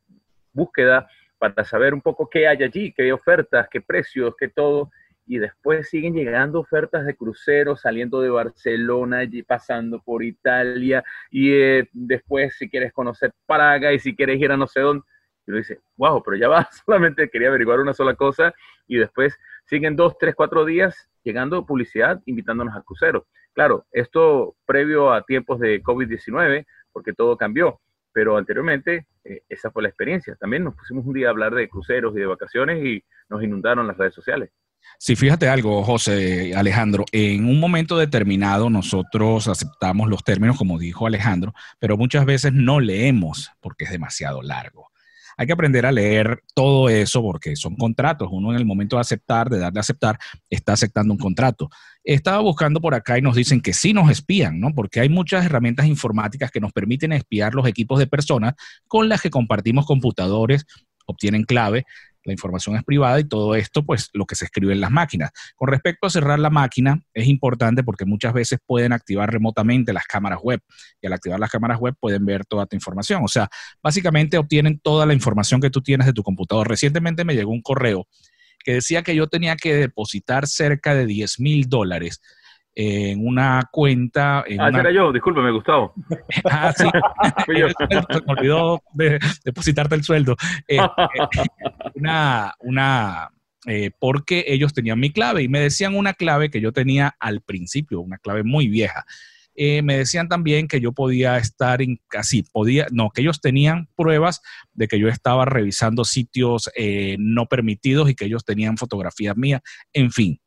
búsqueda 0.55 1.07
para 1.37 1.63
saber 1.63 1.93
un 1.93 2.01
poco 2.01 2.27
qué 2.31 2.49
hay 2.49 2.63
allí, 2.63 2.95
qué 2.97 3.13
ofertas, 3.13 3.69
qué 3.71 3.83
precios, 3.83 4.35
qué 4.39 4.49
todo. 4.49 4.91
Y 5.27 5.37
después 5.37 5.91
siguen 5.91 6.15
llegando 6.15 6.61
ofertas 6.61 7.05
de 7.05 7.17
cruceros 7.17 7.83
saliendo 7.83 8.23
de 8.23 8.31
Barcelona, 8.31 9.25
y 9.25 9.43
pasando 9.43 10.01
por 10.01 10.25
Italia, 10.25 11.05
y 11.31 11.53
eh, 11.53 11.87
después 11.93 12.57
si 12.57 12.71
quieres 12.71 12.95
conocer 12.95 13.35
Praga 13.47 13.93
y 13.93 13.99
si 13.99 14.17
quieres 14.17 14.41
ir 14.41 14.51
a 14.53 14.57
no 14.57 14.67
sé 14.67 14.81
dónde. 14.81 15.05
Y 15.47 15.51
uno 15.51 15.59
dice, 15.59 15.81
wow, 15.97 16.23
pero 16.23 16.37
ya 16.37 16.49
va, 16.49 16.69
solamente 16.87 17.29
quería 17.31 17.49
averiguar 17.49 17.81
una 17.81 17.95
sola 17.95 18.15
cosa 18.15 18.55
y 18.87 18.97
después 18.97 19.39
siguen 19.65 19.97
dos, 19.97 20.17
tres, 20.19 20.35
cuatro 20.35 20.65
días 20.65 21.09
llegando 21.23 21.67
publicidad 21.67 22.21
invitándonos 22.27 22.77
a 22.77 22.83
cruceros. 22.83 23.25
Claro, 23.53 23.87
esto 23.91 24.55
previo 24.67 25.13
a 25.13 25.23
tiempos 25.23 25.59
de 25.59 25.83
COVID-19, 25.83 26.67
porque 26.93 27.13
todo 27.13 27.37
cambió, 27.37 27.81
pero 28.13 28.37
anteriormente 28.37 29.07
eh, 29.25 29.43
esa 29.49 29.71
fue 29.71 29.83
la 29.83 29.89
experiencia. 29.89 30.37
También 30.37 30.65
nos 30.65 30.75
pusimos 30.75 31.07
un 31.07 31.15
día 31.15 31.29
a 31.29 31.31
hablar 31.31 31.55
de 31.55 31.69
cruceros 31.69 32.15
y 32.17 32.21
de 32.21 32.27
vacaciones 32.27 32.85
y 32.85 33.03
nos 33.29 33.43
inundaron 33.43 33.87
las 33.87 33.97
redes 33.97 34.15
sociales. 34.15 34.51
Sí, 34.99 35.17
fíjate 35.17 35.49
algo, 35.49 35.83
José 35.83 36.55
Alejandro. 36.55 37.05
En 37.13 37.47
un 37.47 37.61
momento 37.61 37.97
determinado 37.97 38.71
nosotros 38.71 39.49
aceptamos 39.49 40.09
los 40.09 40.25
términos, 40.25 40.57
como 40.57 40.79
dijo 40.79 41.07
Alejandro, 41.07 41.53
pero 41.79 41.97
muchas 41.97 42.25
veces 42.25 42.53
no 42.53 42.81
leemos 42.81 43.51
porque 43.61 43.85
es 43.85 43.91
demasiado 43.91 44.43
largo. 44.43 44.86
Hay 45.37 45.47
que 45.47 45.53
aprender 45.53 45.85
a 45.87 45.93
leer 45.93 46.43
todo 46.55 46.89
eso 46.89 47.23
porque 47.23 47.57
son 47.57 47.77
contratos. 47.77 48.29
Uno 48.31 48.51
en 48.53 48.57
el 48.57 48.65
momento 48.65 48.97
de 48.97 49.03
aceptar, 49.03 49.51
de 49.51 49.59
darle 49.59 49.79
a 49.79 49.83
aceptar, 49.83 50.19
está 50.49 50.73
aceptando 50.73 51.13
un 51.13 51.19
contrato. 51.19 51.69
Estaba 52.03 52.41
buscando 52.41 52.81
por 52.81 52.95
acá 52.95 53.19
y 53.19 53.23
nos 53.23 53.37
dicen 53.37 53.61
que 53.61 53.73
sí 53.73 53.93
nos 53.93 54.11
espían, 54.11 54.61
¿no? 54.61 54.73
Porque 54.75 55.01
hay 55.01 55.09
muchas 55.09 55.45
herramientas 55.45 55.87
informáticas 55.87 56.51
que 56.51 56.61
nos 56.61 56.73
permiten 56.73 57.13
espiar 57.13 57.55
los 57.55 57.67
equipos 57.67 57.99
de 57.99 58.07
personas 58.07 58.55
con 58.87 59.09
las 59.09 59.21
que 59.21 59.31
compartimos 59.31 59.87
computadores, 59.87 60.65
obtienen 61.07 61.45
clave 61.45 61.85
la 62.27 62.33
información 62.33 62.77
es 62.77 62.85
privada 62.85 63.19
y 63.21 63.25
todo 63.25 63.55
esto, 63.55 63.85
pues 63.85 64.11
lo 64.13 64.27
que 64.27 64.35
se 64.35 64.45
escribe 64.47 64.73
en 64.73 64.81
las 64.81 64.91
máquinas. 64.91 65.31
Con 65.55 65.69
respecto 65.69 66.07
a 66.07 66.11
cerrar 66.11 66.39
la 66.39 66.51
máquina, 66.51 67.01
es 67.15 67.27
importante 67.27 67.83
porque 67.85 68.05
muchas 68.05 68.33
veces 68.33 68.59
pueden 68.67 68.93
activar 68.93 69.31
remotamente 69.31 69.93
las 69.93 70.05
cámaras 70.05 70.41
web 70.43 70.61
y 71.01 71.07
al 71.07 71.13
activar 71.13 71.41
las 71.41 71.51
cámaras 71.51 71.79
web 71.79 71.95
pueden 71.99 72.27
ver 72.27 72.45
toda 72.45 72.67
tu 72.67 72.77
información. 72.77 73.23
O 73.25 73.29
sea, 73.29 73.49
básicamente 73.83 74.39
obtienen 74.39 74.81
toda 74.81 75.07
la 75.07 75.15
información 75.15 75.61
que 75.61 75.71
tú 75.71 75.81
tienes 75.81 76.07
de 76.07 76.13
tu 76.13 76.23
computador. 76.23 76.69
Recientemente 76.69 77.25
me 77.25 77.35
llegó 77.35 77.53
un 77.53 77.63
correo 77.63 78.07
que 78.65 78.75
decía 78.75 79.03
que 79.03 79.15
yo 79.15 79.29
tenía 79.29 79.55
que 79.57 79.75
depositar 79.75 80.49
cerca 80.49 80.95
de 80.95 81.07
10 81.07 81.39
mil 81.39 81.69
dólares 81.69 82.21
en 82.79 83.27
una 83.27 83.69
cuenta. 83.73 84.45
En 84.47 84.61
ah, 84.61 84.69
una... 84.69 84.81
era 84.81 84.93
yo, 84.93 85.11
discúlpeme, 85.11 85.51
Gustavo. 85.51 85.95
ah, 86.45 86.73
sí. 86.77 86.85
Me 87.49 88.33
olvidó 88.33 88.83
de, 88.93 89.19
depositarte 89.45 89.95
el 89.95 90.05
sueldo. 90.05 90.37
Eh, 90.69 90.79
una, 91.95 92.53
una, 92.61 93.31
eh, 93.67 93.91
porque 93.99 94.45
ellos 94.47 94.75
tenían 94.75 95.01
mi 95.01 95.11
clave 95.11 95.43
y 95.43 95.49
me 95.49 95.59
decían 95.59 95.97
una 95.97 96.13
clave 96.13 96.51
que 96.51 96.61
yo 96.61 96.73
tenía 96.73 97.17
al 97.19 97.41
principio, 97.41 98.01
una 98.01 98.19
clave 98.19 98.45
muy 98.45 98.69
vieja. 98.69 99.07
Eh, 99.57 99.81
me 99.81 99.97
decían 99.97 100.29
también 100.29 100.69
que 100.69 100.81
yo 100.81 100.93
podía 100.93 101.39
estar 101.39 101.81
en 101.81 101.99
casi, 102.09 102.43
podía, 102.43 102.87
no, 102.93 103.11
que 103.11 103.23
ellos 103.23 103.41
tenían 103.41 103.89
pruebas 103.97 104.43
de 104.75 104.87
que 104.87 104.99
yo 104.99 105.09
estaba 105.09 105.47
revisando 105.47 106.05
sitios 106.05 106.71
eh, 106.77 107.17
no 107.19 107.47
permitidos 107.47 108.11
y 108.11 108.15
que 108.15 108.27
ellos 108.27 108.45
tenían 108.45 108.77
fotografías 108.77 109.37
mías, 109.37 109.63
en 109.95 110.13
fin. 110.13 110.41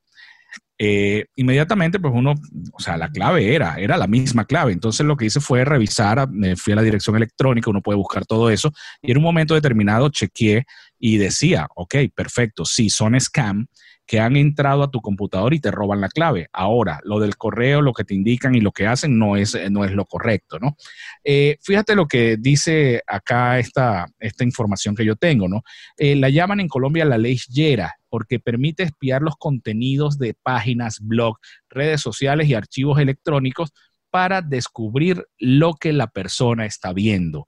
Eh, 0.81 1.25
inmediatamente, 1.35 1.99
pues 1.99 2.13
uno, 2.15 2.35
o 2.71 2.79
sea, 2.79 2.95
la 2.95 3.11
clave 3.11 3.53
era, 3.53 3.75
era 3.75 3.97
la 3.97 4.07
misma 4.07 4.45
clave. 4.45 4.71
Entonces 4.71 5.05
lo 5.05 5.17
que 5.17 5.25
hice 5.25 5.41
fue 5.41 5.65
revisar, 5.65 6.29
me 6.31 6.55
fui 6.55 6.71
a 6.71 6.77
la 6.77 6.81
dirección 6.81 7.17
electrónica, 7.17 7.69
uno 7.69 7.81
puede 7.81 7.97
buscar 7.97 8.25
todo 8.25 8.49
eso, 8.49 8.71
y 9.01 9.11
en 9.11 9.17
un 9.17 9.23
momento 9.23 9.53
determinado 9.53 10.07
chequeé 10.07 10.65
y 10.97 11.17
decía, 11.17 11.67
ok, 11.75 11.95
perfecto, 12.15 12.63
si 12.63 12.89
son 12.89 13.19
scam, 13.19 13.67
que 14.09 14.19
han 14.19 14.37
entrado 14.37 14.81
a 14.81 14.89
tu 14.89 15.01
computador 15.01 15.53
y 15.53 15.59
te 15.59 15.69
roban 15.69 16.01
la 16.01 16.09
clave. 16.09 16.47
Ahora, 16.51 16.99
lo 17.03 17.19
del 17.19 17.37
correo, 17.37 17.83
lo 17.83 17.93
que 17.93 18.03
te 18.03 18.15
indican 18.15 18.55
y 18.55 18.59
lo 18.59 18.71
que 18.71 18.87
hacen 18.87 19.19
no 19.19 19.37
es, 19.37 19.55
no 19.69 19.85
es 19.85 19.91
lo 19.91 20.05
correcto, 20.05 20.57
¿no? 20.57 20.75
Eh, 21.23 21.57
fíjate 21.61 21.93
lo 21.93 22.07
que 22.07 22.35
dice 22.35 23.03
acá 23.05 23.59
esta, 23.59 24.07
esta 24.17 24.43
información 24.43 24.95
que 24.95 25.05
yo 25.05 25.15
tengo, 25.15 25.47
¿no? 25.47 25.61
Eh, 25.95 26.15
la 26.15 26.29
llaman 26.29 26.59
en 26.59 26.69
Colombia 26.69 27.05
la 27.05 27.19
ley 27.19 27.37
Yera, 27.49 27.97
porque 28.09 28.39
permite 28.39 28.81
espiar 28.81 29.21
los 29.21 29.35
contenidos 29.37 30.17
de 30.17 30.33
páginas, 30.33 31.01
blogs, 31.01 31.39
redes 31.69 32.01
sociales 32.01 32.49
y 32.49 32.55
archivos 32.55 32.97
electrónicos 32.99 33.73
para 34.09 34.41
descubrir 34.41 35.23
lo 35.37 35.75
que 35.75 35.93
la 35.93 36.07
persona 36.07 36.65
está 36.65 36.93
viendo. 36.93 37.45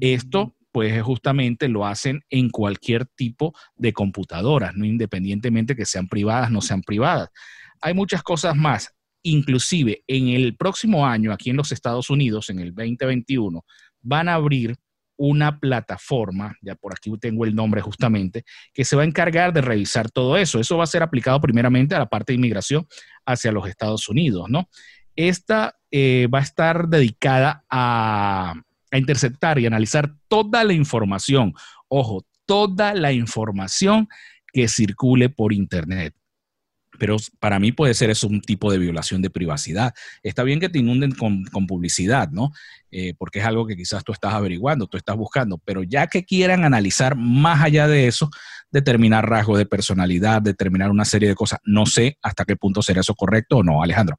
Esto 0.00 0.54
pues 0.72 1.02
justamente 1.02 1.68
lo 1.68 1.86
hacen 1.86 2.22
en 2.30 2.50
cualquier 2.50 3.06
tipo 3.06 3.54
de 3.76 3.92
computadoras, 3.92 4.74
no 4.74 4.84
independientemente 4.84 5.74
que 5.74 5.86
sean 5.86 6.08
privadas, 6.08 6.50
no 6.50 6.60
sean 6.60 6.82
privadas. 6.82 7.30
Hay 7.80 7.94
muchas 7.94 8.22
cosas 8.22 8.56
más. 8.56 8.94
Inclusive 9.22 10.04
en 10.06 10.28
el 10.28 10.56
próximo 10.56 11.06
año, 11.06 11.32
aquí 11.32 11.50
en 11.50 11.56
los 11.56 11.72
Estados 11.72 12.08
Unidos, 12.08 12.50
en 12.50 12.60
el 12.60 12.72
2021, 12.72 13.64
van 14.00 14.28
a 14.28 14.34
abrir 14.34 14.76
una 15.18 15.58
plataforma, 15.58 16.56
ya 16.62 16.76
por 16.76 16.92
aquí 16.92 17.10
tengo 17.18 17.44
el 17.44 17.54
nombre 17.54 17.80
justamente, 17.80 18.44
que 18.72 18.84
se 18.84 18.94
va 18.94 19.02
a 19.02 19.06
encargar 19.06 19.52
de 19.52 19.60
revisar 19.60 20.10
todo 20.10 20.36
eso. 20.36 20.60
Eso 20.60 20.76
va 20.76 20.84
a 20.84 20.86
ser 20.86 21.02
aplicado 21.02 21.40
primeramente 21.40 21.94
a 21.94 21.98
la 21.98 22.06
parte 22.06 22.32
de 22.32 22.36
inmigración 22.36 22.86
hacia 23.26 23.50
los 23.52 23.68
Estados 23.68 24.08
Unidos, 24.08 24.48
¿no? 24.48 24.68
Esta 25.16 25.76
eh, 25.90 26.28
va 26.32 26.38
a 26.38 26.42
estar 26.42 26.88
dedicada 26.88 27.64
a 27.68 28.54
a 28.90 28.98
interceptar 28.98 29.58
y 29.58 29.66
analizar 29.66 30.14
toda 30.28 30.64
la 30.64 30.72
información, 30.72 31.54
ojo, 31.88 32.24
toda 32.46 32.94
la 32.94 33.12
información 33.12 34.08
que 34.52 34.68
circule 34.68 35.28
por 35.28 35.52
Internet. 35.52 36.14
Pero 36.98 37.16
para 37.38 37.60
mí 37.60 37.70
puede 37.70 37.94
ser 37.94 38.10
eso 38.10 38.26
un 38.26 38.40
tipo 38.40 38.72
de 38.72 38.78
violación 38.78 39.22
de 39.22 39.30
privacidad. 39.30 39.94
Está 40.22 40.42
bien 40.42 40.58
que 40.58 40.68
te 40.68 40.78
inunden 40.78 41.12
con, 41.12 41.44
publicidad, 41.66 42.30
¿no? 42.30 42.50
Eh, 42.90 43.14
porque 43.16 43.38
es 43.38 43.44
algo 43.44 43.66
que 43.66 43.76
quizás 43.76 44.02
tú 44.02 44.12
estás 44.12 44.34
averiguando, 44.34 44.88
tú 44.88 44.96
estás 44.96 45.16
buscando, 45.16 45.58
pero 45.58 45.84
ya 45.84 46.08
que 46.08 46.24
quieran 46.24 46.64
analizar 46.64 47.14
más 47.14 47.62
allá 47.62 47.86
de 47.86 48.08
eso, 48.08 48.30
determinar 48.70 49.28
rasgos 49.28 49.58
de 49.58 49.66
personalidad, 49.66 50.42
determinar 50.42 50.90
una 50.90 51.04
serie 51.04 51.28
de 51.28 51.34
cosas, 51.34 51.60
no 51.64 51.86
sé 51.86 52.18
hasta 52.22 52.44
qué 52.44 52.56
punto 52.56 52.82
será 52.82 53.02
eso 53.02 53.14
correcto 53.14 53.58
o 53.58 53.62
no, 53.62 53.82
Alejandro. 53.82 54.18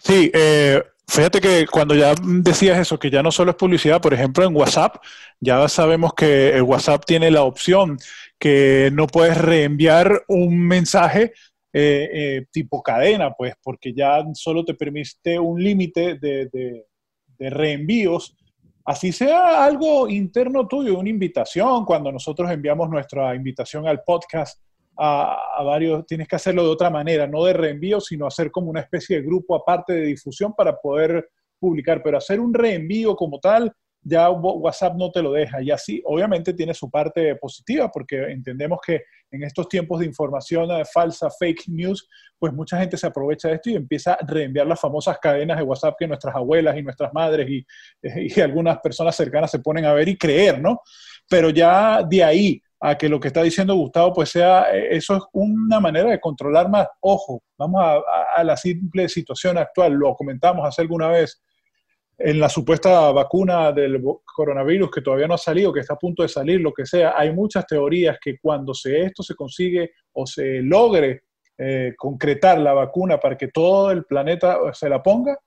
Sí, 0.00 0.30
eh, 0.34 0.82
Fíjate 1.10 1.40
que 1.40 1.66
cuando 1.66 1.94
ya 1.94 2.14
decías 2.22 2.78
eso, 2.78 2.98
que 2.98 3.08
ya 3.10 3.22
no 3.22 3.32
solo 3.32 3.52
es 3.52 3.56
publicidad, 3.56 3.98
por 3.98 4.12
ejemplo, 4.12 4.44
en 4.44 4.54
WhatsApp, 4.54 4.96
ya 5.40 5.66
sabemos 5.66 6.12
que 6.12 6.50
el 6.50 6.62
WhatsApp 6.62 7.02
tiene 7.06 7.30
la 7.30 7.44
opción 7.44 7.98
que 8.38 8.90
no 8.92 9.06
puedes 9.06 9.38
reenviar 9.38 10.24
un 10.28 10.58
mensaje 10.58 11.32
eh, 11.72 12.10
eh, 12.12 12.46
tipo 12.52 12.82
cadena, 12.82 13.32
pues, 13.32 13.54
porque 13.62 13.94
ya 13.94 14.22
solo 14.34 14.66
te 14.66 14.74
permite 14.74 15.38
un 15.38 15.62
límite 15.62 16.18
de, 16.18 16.46
de, 16.52 17.50
reenvíos, 17.50 18.36
así 18.84 19.10
sea 19.10 19.64
algo 19.64 20.10
interno 20.10 20.66
tuyo, 20.66 20.98
una 20.98 21.08
invitación, 21.08 21.86
cuando 21.86 22.12
nosotros 22.12 22.50
enviamos 22.50 22.90
nuestra 22.90 23.34
invitación 23.34 23.86
al 23.86 24.02
podcast 24.02 24.60
a, 24.98 25.62
varios, 25.62 26.04
tienes 26.06 26.26
que 26.26 26.36
hacerlo 26.36 26.64
de 26.64 26.70
otra 26.70 26.90
manera, 26.90 27.26
no 27.26 27.44
de 27.44 27.52
reenvío, 27.52 28.00
sino 28.00 28.26
hacer 28.26 28.50
como 28.50 28.70
una 28.70 28.80
especie 28.80 29.16
de 29.16 29.22
grupo 29.22 29.54
aparte 29.54 29.92
de 29.92 30.06
difusión 30.06 30.52
para 30.54 30.76
poder 30.76 31.28
publicar, 31.58 32.02
pero 32.02 32.18
hacer 32.18 32.40
un 32.40 32.52
reenvío 32.52 33.14
como 33.14 33.38
tal, 33.38 33.72
ya 34.00 34.30
WhatsApp 34.30 34.94
no 34.96 35.10
te 35.10 35.22
lo 35.22 35.32
deja. 35.32 35.60
Y 35.60 35.70
así, 35.70 36.02
obviamente, 36.04 36.54
tiene 36.54 36.72
su 36.72 36.90
parte 36.90 37.36
positiva, 37.36 37.90
porque 37.90 38.30
entendemos 38.30 38.78
que 38.84 39.02
en 39.30 39.42
estos 39.42 39.68
tiempos 39.68 40.00
de 40.00 40.06
información 40.06 40.70
eh, 40.70 40.84
falsa, 40.90 41.28
fake 41.30 41.68
news, 41.68 42.08
pues 42.38 42.52
mucha 42.52 42.78
gente 42.78 42.96
se 42.96 43.06
aprovecha 43.06 43.48
de 43.48 43.54
esto 43.54 43.70
y 43.70 43.76
empieza 43.76 44.14
a 44.14 44.26
reenviar 44.26 44.66
las 44.66 44.80
famosas 44.80 45.18
cadenas 45.18 45.58
de 45.58 45.64
WhatsApp 45.64 45.96
que 45.98 46.06
nuestras 46.06 46.34
abuelas 46.34 46.76
y 46.76 46.82
nuestras 46.82 47.12
madres 47.12 47.48
y, 47.48 47.66
y 48.02 48.40
algunas 48.40 48.78
personas 48.78 49.14
cercanas 49.14 49.50
se 49.50 49.58
ponen 49.58 49.84
a 49.84 49.92
ver 49.92 50.08
y 50.08 50.16
creer, 50.16 50.60
¿no? 50.60 50.80
Pero 51.28 51.50
ya 51.50 52.02
de 52.02 52.24
ahí 52.24 52.62
a 52.80 52.96
que 52.96 53.08
lo 53.08 53.18
que 53.18 53.28
está 53.28 53.42
diciendo 53.42 53.74
Gustavo, 53.74 54.12
pues 54.12 54.30
sea, 54.30 54.72
eh, 54.72 54.88
eso 54.96 55.16
es 55.16 55.22
una 55.32 55.80
manera 55.80 56.10
de 56.10 56.20
controlar 56.20 56.68
más. 56.68 56.86
Ojo, 57.00 57.42
vamos 57.56 57.82
a, 57.82 58.44
la 58.44 58.56
simple 58.56 59.08
situación 59.08 59.58
actual, 59.58 59.94
lo 59.94 60.14
comentamos 60.14 60.66
hace 60.66 60.82
alguna 60.82 61.08
vez, 61.08 61.42
en 62.16 62.40
la 62.40 62.48
supuesta 62.48 63.12
vacuna 63.12 63.72
del 63.72 64.02
coronavirus 64.24 64.90
que 64.90 65.02
todavía 65.02 65.28
no 65.28 65.34
ha 65.34 65.38
salido, 65.38 65.72
que 65.72 65.80
está 65.80 65.94
a 65.94 65.98
punto 65.98 66.22
de 66.22 66.28
salir, 66.28 66.60
lo 66.60 66.72
que 66.72 66.86
sea, 66.86 67.14
hay 67.16 67.32
muchas 67.32 67.66
teorías 67.66 68.18
que 68.20 68.38
cuando 68.40 68.74
se, 68.74 69.02
esto 69.02 69.22
se 69.22 69.34
consigue 69.34 69.92
o 70.12 70.26
se 70.26 70.60
logre 70.62 71.22
eh, 71.56 71.94
concretar 71.96 72.58
la 72.58 72.72
vacuna 72.72 73.18
para 73.18 73.36
que 73.36 73.48
todo 73.48 73.90
el 73.90 74.04
planeta 74.04 74.58
se 74.72 74.88
la 74.88 75.02
ponga, 75.02 75.38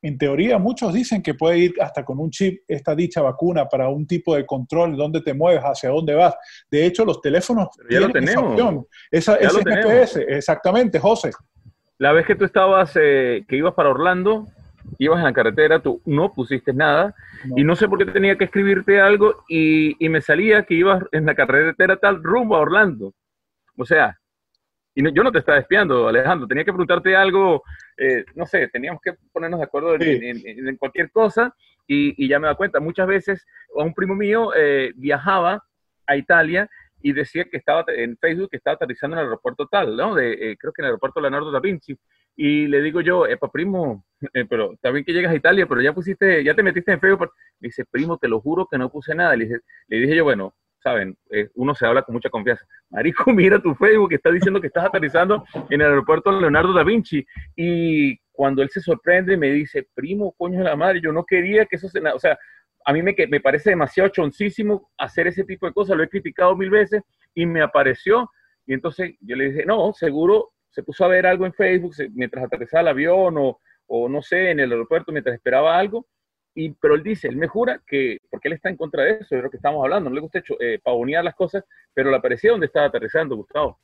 en 0.00 0.16
teoría, 0.16 0.58
muchos 0.58 0.94
dicen 0.94 1.22
que 1.22 1.34
puede 1.34 1.58
ir 1.58 1.74
hasta 1.80 2.04
con 2.04 2.18
un 2.20 2.30
chip 2.30 2.62
esta 2.68 2.94
dicha 2.94 3.20
vacuna 3.20 3.66
para 3.66 3.88
un 3.88 4.06
tipo 4.06 4.36
de 4.36 4.46
control, 4.46 4.96
dónde 4.96 5.20
te 5.20 5.34
mueves, 5.34 5.62
hacia 5.62 5.90
dónde 5.90 6.14
vas. 6.14 6.36
De 6.70 6.86
hecho, 6.86 7.04
los 7.04 7.20
teléfonos 7.20 7.68
ya 7.90 8.00
lo 8.00 8.10
tenemos. 8.10 8.86
Esa 9.10 9.36
GPS, 9.36 10.24
exactamente, 10.28 10.98
José. 11.00 11.30
La 11.98 12.12
vez 12.12 12.26
que 12.26 12.36
tú 12.36 12.44
estabas, 12.44 12.92
eh, 12.94 13.44
que 13.48 13.56
ibas 13.56 13.74
para 13.74 13.88
Orlando, 13.88 14.46
ibas 14.98 15.18
en 15.18 15.24
la 15.24 15.32
carretera, 15.32 15.80
tú 15.80 16.00
no 16.06 16.32
pusiste 16.32 16.72
nada 16.72 17.14
y 17.56 17.64
no 17.64 17.74
sé 17.74 17.88
por 17.88 17.98
qué 17.98 18.06
tenía 18.06 18.38
que 18.38 18.44
escribirte 18.44 19.00
algo 19.00 19.34
y, 19.48 20.02
y 20.04 20.08
me 20.08 20.20
salía 20.20 20.62
que 20.62 20.74
ibas 20.74 21.02
en 21.10 21.26
la 21.26 21.34
carretera 21.34 21.96
tal 21.96 22.22
rumbo 22.22 22.54
a 22.54 22.60
Orlando. 22.60 23.12
O 23.76 23.84
sea, 23.84 24.17
y 24.98 25.14
yo 25.14 25.22
no 25.22 25.30
te 25.30 25.38
estaba 25.38 25.58
espiando, 25.58 26.08
Alejandro, 26.08 26.48
tenía 26.48 26.64
que 26.64 26.72
preguntarte 26.72 27.14
algo, 27.14 27.62
eh, 27.96 28.24
no 28.34 28.46
sé, 28.46 28.66
teníamos 28.66 29.00
que 29.00 29.12
ponernos 29.32 29.60
de 29.60 29.64
acuerdo 29.64 29.94
en, 29.94 30.76
cualquier 30.76 31.12
cosa 31.12 31.54
y, 31.86 32.26
ya 32.26 32.40
me 32.40 32.48
da 32.48 32.56
cuenta, 32.56 32.80
muchas 32.80 33.06
veces 33.06 33.46
a 33.78 33.84
un 33.84 33.94
primo 33.94 34.16
mío 34.16 34.50
eh, 34.56 34.92
viajaba 34.96 35.62
a 36.04 36.16
Italia 36.16 36.68
y 37.00 37.12
decía 37.12 37.44
que 37.44 37.58
estaba 37.58 37.84
en 37.86 38.16
Facebook 38.16 38.50
que 38.50 38.56
estaba 38.56 38.74
aterrizando 38.74 39.14
en 39.14 39.20
el 39.20 39.26
aeropuerto 39.26 39.68
tal, 39.68 39.96
¿no? 39.96 40.16
De, 40.16 40.32
eh, 40.32 40.56
creo 40.58 40.72
que 40.72 40.82
en 40.82 40.86
el 40.86 40.90
aeropuerto 40.90 41.20
Leonardo 41.20 41.52
da 41.52 41.60
Vinci. 41.60 41.96
Y 42.34 42.66
le 42.66 42.82
digo 42.82 43.00
yo, 43.00 43.24
epa, 43.24 43.52
primo, 43.52 44.04
pero 44.50 44.72
está 44.72 44.90
bien 44.90 45.04
que 45.04 45.12
llegas 45.12 45.30
a 45.30 45.36
Italia, 45.36 45.66
pero 45.68 45.80
ya 45.80 45.92
pusiste, 45.92 46.42
ya 46.42 46.56
te 46.56 46.64
metiste 46.64 46.90
en 46.90 47.00
Facebook. 47.00 47.30
Me 47.60 47.68
dice, 47.68 47.84
primo, 47.84 48.18
te 48.18 48.26
lo 48.26 48.40
juro 48.40 48.66
que 48.68 48.78
no 48.78 48.90
puse 48.90 49.14
nada. 49.14 49.36
Le 49.36 49.44
dije, 49.44 49.60
le 49.86 49.96
dije 49.98 50.16
yo, 50.16 50.24
bueno, 50.24 50.54
saben, 50.80 51.16
eh, 51.30 51.48
uno 51.54 51.74
se 51.74 51.86
habla 51.86 52.02
con 52.02 52.14
mucha 52.14 52.30
confianza. 52.30 52.64
Marico, 52.90 53.24
mira 53.32 53.60
tu 53.60 53.74
Facebook, 53.74 54.12
está 54.12 54.30
diciendo 54.30 54.60
que 54.60 54.68
estás 54.68 54.86
aterrizando 54.86 55.44
en 55.70 55.80
el 55.80 55.88
aeropuerto 55.88 56.30
Leonardo 56.32 56.72
da 56.72 56.84
Vinci. 56.84 57.24
Y 57.56 58.18
cuando 58.32 58.62
él 58.62 58.70
se 58.70 58.80
sorprende, 58.80 59.36
me 59.36 59.50
dice, 59.50 59.88
primo, 59.94 60.32
coño 60.36 60.58
de 60.58 60.64
la 60.64 60.76
madre, 60.76 61.00
yo 61.00 61.12
no 61.12 61.24
quería 61.24 61.66
que 61.66 61.76
eso 61.76 61.88
se... 61.88 62.00
O 62.00 62.18
sea, 62.18 62.38
a 62.84 62.92
mí 62.92 63.02
me, 63.02 63.14
me 63.28 63.40
parece 63.40 63.70
demasiado 63.70 64.08
choncísimo 64.08 64.90
hacer 64.96 65.26
ese 65.26 65.44
tipo 65.44 65.66
de 65.66 65.72
cosas, 65.72 65.96
lo 65.96 66.02
he 66.02 66.08
criticado 66.08 66.56
mil 66.56 66.70
veces 66.70 67.02
y 67.34 67.44
me 67.44 67.60
apareció. 67.60 68.30
Y 68.66 68.74
entonces 68.74 69.14
yo 69.20 69.36
le 69.36 69.50
dije, 69.50 69.66
no, 69.66 69.92
seguro 69.92 70.52
se 70.70 70.82
puso 70.82 71.04
a 71.04 71.08
ver 71.08 71.26
algo 71.26 71.44
en 71.44 71.52
Facebook 71.52 71.94
mientras 72.12 72.44
aterrizaba 72.44 72.82
el 72.82 72.88
avión 72.88 73.34
o, 73.38 73.58
o 73.86 74.08
no 74.08 74.22
sé, 74.22 74.50
en 74.50 74.60
el 74.60 74.70
aeropuerto 74.70 75.12
mientras 75.12 75.34
esperaba 75.34 75.78
algo 75.78 76.06
pero 76.80 76.94
él 76.94 77.02
dice, 77.02 77.28
él 77.28 77.36
me 77.36 77.46
jura 77.46 77.80
que, 77.86 78.18
porque 78.30 78.48
él 78.48 78.54
está 78.54 78.68
en 78.68 78.76
contra 78.76 79.04
de 79.04 79.18
eso, 79.20 79.36
es 79.36 79.42
lo 79.42 79.50
que 79.50 79.58
estamos 79.58 79.82
hablando, 79.82 80.10
no 80.10 80.16
le 80.16 80.22
gusta 80.22 80.42
eh, 80.60 80.78
pavonear 80.82 81.24
las 81.24 81.34
cosas, 81.34 81.64
pero 81.94 82.10
la 82.10 82.20
parecía 82.20 82.50
donde 82.50 82.66
estaba 82.66 82.86
aterrizando, 82.86 83.36
Gustavo. 83.36 83.78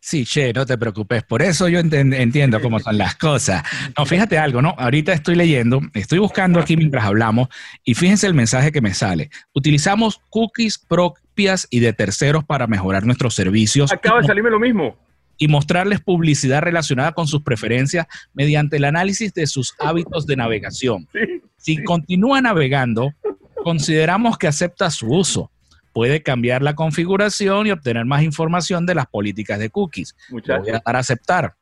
Sí, 0.00 0.24
che, 0.24 0.52
no 0.52 0.66
te 0.66 0.76
preocupes. 0.76 1.22
Por 1.22 1.42
eso 1.42 1.68
yo 1.68 1.78
entiendo 1.78 2.60
cómo 2.60 2.80
son 2.80 2.98
las 2.98 3.14
cosas. 3.14 3.62
No, 3.96 4.04
fíjate 4.06 4.36
algo, 4.36 4.60
¿no? 4.60 4.74
Ahorita 4.76 5.12
estoy 5.12 5.36
leyendo, 5.36 5.80
estoy 5.94 6.18
buscando 6.18 6.58
aquí 6.60 6.76
mientras 6.76 7.04
hablamos 7.04 7.48
y 7.84 7.94
fíjense 7.94 8.26
el 8.26 8.34
mensaje 8.34 8.72
que 8.72 8.80
me 8.80 8.94
sale. 8.94 9.30
Utilizamos 9.52 10.20
cookies 10.30 10.78
propias 10.78 11.66
y 11.70 11.80
de 11.80 11.92
terceros 11.92 12.44
para 12.44 12.66
mejorar 12.66 13.06
nuestros 13.06 13.34
servicios. 13.34 13.92
Acaba 13.92 14.20
de 14.20 14.26
salirme 14.26 14.50
lo 14.50 14.58
mismo. 14.58 14.96
Y 15.38 15.48
mostrarles 15.48 16.00
publicidad 16.00 16.62
relacionada 16.62 17.12
con 17.12 17.26
sus 17.26 17.42
preferencias 17.42 18.06
mediante 18.34 18.76
el 18.76 18.84
análisis 18.84 19.32
de 19.32 19.46
sus 19.46 19.74
hábitos 19.78 20.26
de 20.26 20.36
navegación. 20.36 21.08
Si 21.56 21.82
continúa 21.84 22.40
navegando, 22.40 23.14
consideramos 23.62 24.36
que 24.36 24.48
acepta 24.48 24.90
su 24.90 25.08
uso. 25.08 25.50
Puede 25.92 26.22
cambiar 26.22 26.62
la 26.62 26.74
configuración 26.74 27.66
y 27.66 27.70
obtener 27.70 28.04
más 28.04 28.22
información 28.22 28.84
de 28.84 28.96
las 28.96 29.06
políticas 29.06 29.58
de 29.58 29.70
cookies. 29.70 30.14
Muchachos. 30.30 30.66
Voy 30.66 30.74
a 30.74 30.82
dar 30.84 30.96
a 30.96 30.98
aceptar. 30.98 31.54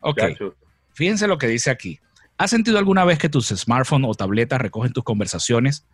Ok, 0.00 0.20
Muchachos. 0.22 0.54
fíjense 0.92 1.26
lo 1.26 1.38
que 1.38 1.46
dice 1.46 1.70
aquí. 1.70 1.98
¿Has 2.38 2.50
sentido 2.50 2.78
alguna 2.78 3.04
vez 3.04 3.18
que 3.18 3.28
tus 3.28 3.48
smartphones 3.48 4.10
o 4.10 4.14
tabletas 4.14 4.60
recogen 4.60 4.92
tus 4.92 5.04
conversaciones? 5.04 5.86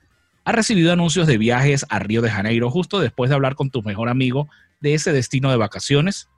¿Has 0.44 0.54
recibido 0.54 0.92
anuncios 0.92 1.26
de 1.28 1.38
viajes 1.38 1.86
a 1.88 2.00
Río 2.00 2.20
de 2.20 2.30
Janeiro 2.30 2.68
justo 2.68 2.98
después 2.98 3.28
de 3.30 3.36
hablar 3.36 3.54
con 3.54 3.70
tu 3.70 3.82
mejor 3.82 4.08
amigo 4.08 4.48
de 4.80 4.94
ese 4.94 5.12
destino 5.12 5.50
de 5.50 5.56
vacaciones? 5.56 6.28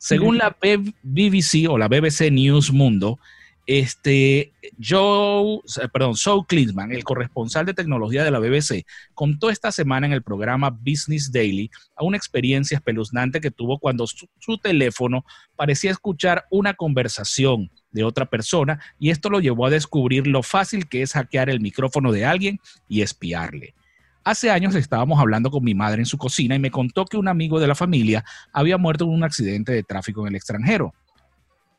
Según 0.00 0.38
la 0.38 0.56
BBC 1.02 1.68
o 1.68 1.76
la 1.76 1.86
BBC 1.86 2.30
News 2.32 2.72
Mundo, 2.72 3.18
este 3.66 4.50
Joe, 4.82 5.60
perdón, 5.92 6.14
Joe 6.16 6.40
Klinsman, 6.48 6.90
el 6.90 7.04
corresponsal 7.04 7.66
de 7.66 7.74
tecnología 7.74 8.24
de 8.24 8.30
la 8.30 8.38
BBC, 8.38 8.86
contó 9.12 9.50
esta 9.50 9.70
semana 9.70 10.06
en 10.06 10.14
el 10.14 10.22
programa 10.22 10.70
Business 10.70 11.30
Daily 11.30 11.70
a 11.94 12.02
una 12.02 12.16
experiencia 12.16 12.76
espeluznante 12.76 13.42
que 13.42 13.50
tuvo 13.50 13.78
cuando 13.78 14.06
su, 14.06 14.26
su 14.38 14.56
teléfono 14.56 15.26
parecía 15.54 15.90
escuchar 15.90 16.46
una 16.50 16.72
conversación 16.72 17.70
de 17.90 18.02
otra 18.02 18.24
persona 18.24 18.80
y 18.98 19.10
esto 19.10 19.28
lo 19.28 19.40
llevó 19.40 19.66
a 19.66 19.70
descubrir 19.70 20.26
lo 20.26 20.42
fácil 20.42 20.88
que 20.88 21.02
es 21.02 21.12
hackear 21.12 21.50
el 21.50 21.60
micrófono 21.60 22.10
de 22.10 22.24
alguien 22.24 22.58
y 22.88 23.02
espiarle. 23.02 23.74
Hace 24.22 24.50
años 24.50 24.74
estábamos 24.74 25.18
hablando 25.18 25.50
con 25.50 25.64
mi 25.64 25.74
madre 25.74 26.02
en 26.02 26.06
su 26.06 26.18
cocina 26.18 26.54
y 26.54 26.58
me 26.58 26.70
contó 26.70 27.06
que 27.06 27.16
un 27.16 27.26
amigo 27.26 27.58
de 27.58 27.66
la 27.66 27.74
familia 27.74 28.22
había 28.52 28.76
muerto 28.76 29.04
en 29.04 29.10
un 29.10 29.24
accidente 29.24 29.72
de 29.72 29.82
tráfico 29.82 30.22
en 30.22 30.28
el 30.28 30.36
extranjero. 30.36 30.92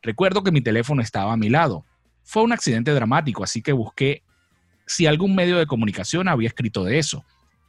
Recuerdo 0.02 0.44
que 0.44 0.52
mi 0.52 0.62
teléfono 0.62 1.04
estaba 1.04 1.34
a 1.34 1.38
mi 1.38 1.50
lado. 1.50 1.86
Fue 2.24 2.42
un 2.42 2.52
accidente 2.52 2.92
dramático, 2.92 3.44
así 3.44 3.62
que 3.62 3.74
busqué 3.74 4.24
si 4.88 5.06
algún 5.06 5.36
medio 5.36 5.58
de 5.58 5.68
comunicación 5.68 6.28
había 6.28 6.48
escrito 6.48 6.84
de 6.84 6.98
eso. 6.98 7.24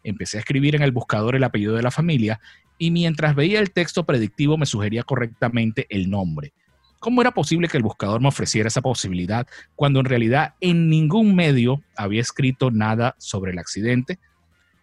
Empecé 0.05 0.39
a 0.39 0.41
escribir 0.41 0.75
en 0.75 0.83
el 0.83 0.91
buscador 0.91 1.37
el 1.37 1.45
apellido 1.45 1.75
de 1.77 1.83
la 1.83 1.91
familia 1.91 2.41
y 2.79 2.91
mientras 2.91 3.35
veía 3.35 3.61
el 3.61 3.73
texto 3.73 4.05
predictivo 4.05 4.57
me 4.57 4.67
sugería 4.67 5.03
correctamente 5.03 5.87
el 5.91 6.09
nombre. 6.09 6.55
¿Cómo 6.99 7.21
era 7.21 7.33
posible 7.33 7.69
que 7.69 7.77
el 7.77 7.83
buscador 7.83 8.23
me 8.23 8.29
ofreciera 8.29 8.69
esa 8.69 8.81
posibilidad 8.81 9.47
cuando 9.77 10.01
en 10.01 10.07
realidad 10.07 10.55
en 10.61 10.89
ningún 10.89 11.35
medio 11.35 11.83
había 11.97 12.23
escrito 12.23 12.71
nada 12.71 13.15
sobre 13.19 13.53
el 13.53 13.59
accidente? 13.59 14.19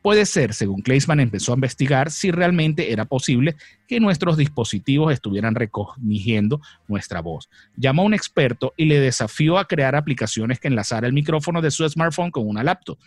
Puede 0.01 0.25
ser, 0.25 0.53
según 0.53 0.81
Kleisman 0.81 1.19
empezó 1.19 1.51
a 1.51 1.55
investigar, 1.55 2.09
si 2.09 2.31
realmente 2.31 2.93
era 2.93 3.03
posible 3.03 3.57
que 3.85 3.99
nuestros 3.99 4.37
dispositivos 4.37 5.11
estuvieran 5.11 5.55
recogiendo 5.55 6.61
nuestra 6.87 7.21
voz. 7.21 7.49
Llamó 7.75 8.03
a 8.03 8.05
un 8.05 8.13
experto 8.13 8.73
y 8.77 8.85
le 8.85 8.99
desafió 8.99 9.57
a 9.57 9.65
crear 9.65 9.95
aplicaciones 9.95 10.59
que 10.59 10.69
enlazara 10.69 11.05
el 11.05 11.13
micrófono 11.13 11.61
de 11.61 11.71
su 11.71 11.87
smartphone 11.87 12.31
con 12.31 12.47
una 12.47 12.63
laptop. 12.63 12.97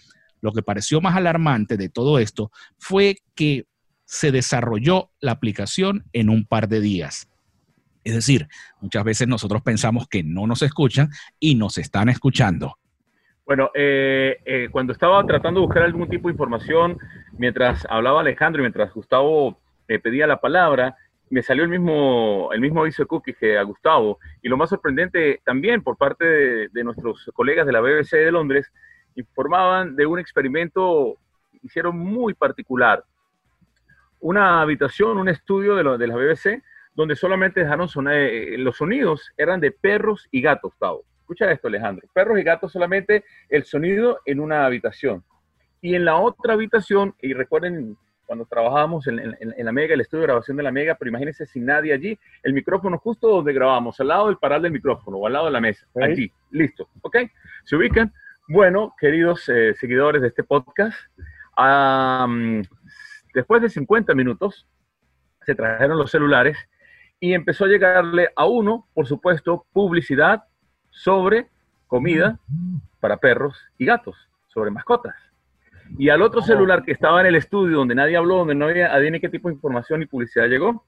Lo 0.42 0.52
que 0.52 0.62
pareció 0.62 1.00
más 1.00 1.16
alarmante 1.16 1.78
de 1.78 1.88
todo 1.88 2.18
esto 2.18 2.50
fue 2.76 3.16
que 3.34 3.64
se 4.04 4.30
desarrolló 4.30 5.10
la 5.20 5.32
aplicación 5.32 6.04
en 6.12 6.28
un 6.28 6.44
par 6.44 6.68
de 6.68 6.82
días. 6.82 7.28
Es 8.04 8.14
decir, 8.14 8.48
muchas 8.82 9.04
veces 9.04 9.28
nosotros 9.28 9.62
pensamos 9.62 10.08
que 10.08 10.22
no 10.22 10.46
nos 10.46 10.60
escuchan 10.60 11.08
y 11.40 11.54
nos 11.54 11.78
están 11.78 12.10
escuchando. 12.10 12.76
Bueno, 13.52 13.70
eh, 13.74 14.38
eh, 14.46 14.68
cuando 14.72 14.94
estaba 14.94 15.22
tratando 15.26 15.60
de 15.60 15.66
buscar 15.66 15.82
algún 15.82 16.08
tipo 16.08 16.28
de 16.28 16.32
información, 16.32 16.96
mientras 17.36 17.86
hablaba 17.90 18.22
Alejandro 18.22 18.62
y 18.62 18.64
mientras 18.64 18.94
Gustavo 18.94 19.58
eh, 19.88 19.98
pedía 19.98 20.26
la 20.26 20.40
palabra, 20.40 20.96
me 21.28 21.42
salió 21.42 21.62
el 21.62 21.68
mismo, 21.68 22.48
el 22.54 22.62
mismo 22.62 22.80
aviso 22.80 23.02
de 23.02 23.08
cookies 23.08 23.36
que 23.36 23.58
a 23.58 23.62
Gustavo. 23.62 24.18
Y 24.40 24.48
lo 24.48 24.56
más 24.56 24.70
sorprendente 24.70 25.42
también 25.44 25.82
por 25.82 25.98
parte 25.98 26.24
de, 26.70 26.82
nuestros 26.82 27.30
colegas 27.34 27.66
de 27.66 27.72
la 27.72 27.82
BBC 27.82 28.12
de 28.12 28.32
Londres, 28.32 28.72
informaban 29.16 29.96
de 29.96 30.06
un 30.06 30.18
experimento 30.18 31.18
hicieron 31.62 31.98
muy 31.98 32.32
particular. 32.32 33.04
Una 34.20 34.62
habitación, 34.62 35.18
un 35.18 35.28
estudio 35.28 35.76
de, 35.76 35.82
lo, 35.82 35.98
de 35.98 36.06
la 36.06 36.16
BBC, 36.16 36.62
donde 36.94 37.16
solamente 37.16 37.60
dejaron 37.60 37.86
sonar, 37.86 38.14
eh, 38.14 38.56
los 38.56 38.78
sonidos 38.78 39.30
eran 39.36 39.60
de 39.60 39.72
perros 39.72 40.26
y 40.30 40.40
gatos, 40.40 40.70
Gustavo. 40.70 41.04
Escucha 41.32 41.50
esto, 41.50 41.68
Alejandro. 41.68 42.06
Perros 42.12 42.38
y 42.38 42.42
gatos 42.42 42.72
solamente 42.72 43.24
el 43.48 43.64
sonido 43.64 44.20
en 44.26 44.38
una 44.38 44.66
habitación. 44.66 45.24
Y 45.80 45.94
en 45.94 46.04
la 46.04 46.16
otra 46.16 46.52
habitación, 46.52 47.14
y 47.22 47.32
recuerden 47.32 47.96
cuando 48.26 48.44
trabajábamos 48.44 49.06
en, 49.06 49.18
en, 49.18 49.36
en, 49.40 49.64
la 49.64 49.72
Mega, 49.72 49.94
el 49.94 50.02
estudio 50.02 50.20
de 50.20 50.26
grabación 50.26 50.58
de 50.58 50.62
la 50.62 50.70
Mega, 50.70 50.94
pero 50.94 51.08
imagínense 51.08 51.46
sin 51.46 51.64
nadie 51.64 51.94
allí, 51.94 52.18
el 52.42 52.52
micrófono 52.52 52.98
justo 52.98 53.28
donde 53.28 53.54
grabamos, 53.54 53.98
al 53.98 54.08
lado 54.08 54.26
del 54.26 54.36
paral 54.36 54.60
del 54.60 54.72
micrófono 54.72 55.16
o 55.16 55.26
al 55.26 55.32
lado 55.32 55.46
de 55.46 55.52
la 55.52 55.60
mesa, 55.62 55.86
¿Sí? 55.94 56.02
allí, 56.02 56.32
listo, 56.50 56.86
¿ok? 57.00 57.16
¿Se 57.64 57.76
ubican? 57.76 58.12
Bueno, 58.46 58.94
queridos 59.00 59.48
eh, 59.48 59.72
seguidores 59.80 60.20
de 60.20 60.28
este 60.28 60.44
podcast, 60.44 60.98
um, 61.56 62.62
después 63.32 63.62
de 63.62 63.70
50 63.70 64.14
minutos 64.14 64.68
se 65.46 65.54
trajeron 65.54 65.96
los 65.96 66.10
celulares 66.10 66.58
y 67.20 67.32
empezó 67.32 67.64
a 67.64 67.68
llegarle 67.68 68.28
a 68.36 68.44
uno, 68.44 68.86
por 68.92 69.06
supuesto, 69.06 69.64
publicidad 69.72 70.44
sobre 70.92 71.48
comida 71.88 72.38
para 73.00 73.16
perros 73.16 73.58
y 73.76 73.86
gatos, 73.86 74.16
sobre 74.46 74.70
mascotas. 74.70 75.16
Y 75.98 76.08
al 76.08 76.22
otro 76.22 76.40
celular 76.40 76.84
que 76.84 76.92
estaba 76.92 77.20
en 77.20 77.26
el 77.26 77.34
estudio, 77.34 77.78
donde 77.78 77.94
nadie 77.94 78.16
habló, 78.16 78.38
donde 78.38 78.54
no 78.54 78.66
había, 78.66 79.20
qué 79.20 79.28
tipo 79.28 79.48
de 79.48 79.54
información 79.54 80.02
y 80.02 80.06
publicidad 80.06 80.46
llegó. 80.46 80.84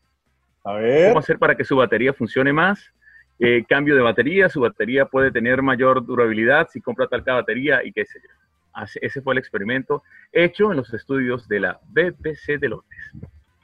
A 0.63 0.75
ver. 0.75 1.09
¿Cómo 1.09 1.19
hacer 1.19 1.39
para 1.39 1.57
que 1.57 1.65
su 1.65 1.77
batería 1.77 2.13
funcione 2.15 2.53
más? 2.53 2.91
Eh, 3.39 3.65
cambio 3.69 3.97
de 3.97 4.03
batería, 4.03 4.49
su 4.49 4.61
batería 4.61 5.07
puede 5.07 5.31
tener 5.33 5.61
mayor 5.61 6.07
durabilidad 6.07 6.69
si 6.73 6.81
compra 6.81 7.09
tal 7.09 7.23
batería 7.23 7.85
y 7.85 7.93
qué 7.93 8.07
sé 8.07 8.21
yo. 8.23 8.31
Ese 9.01 9.21
fue 9.21 9.35
el 9.35 9.39
experimento 9.39 10.03
hecho 10.33 10.71
en 10.71 10.79
los 10.79 10.93
estudios 10.95 11.47
de 11.49 11.61
la 11.61 11.81
BBC 11.89 12.59
de 12.59 12.69
Londres. 12.69 13.01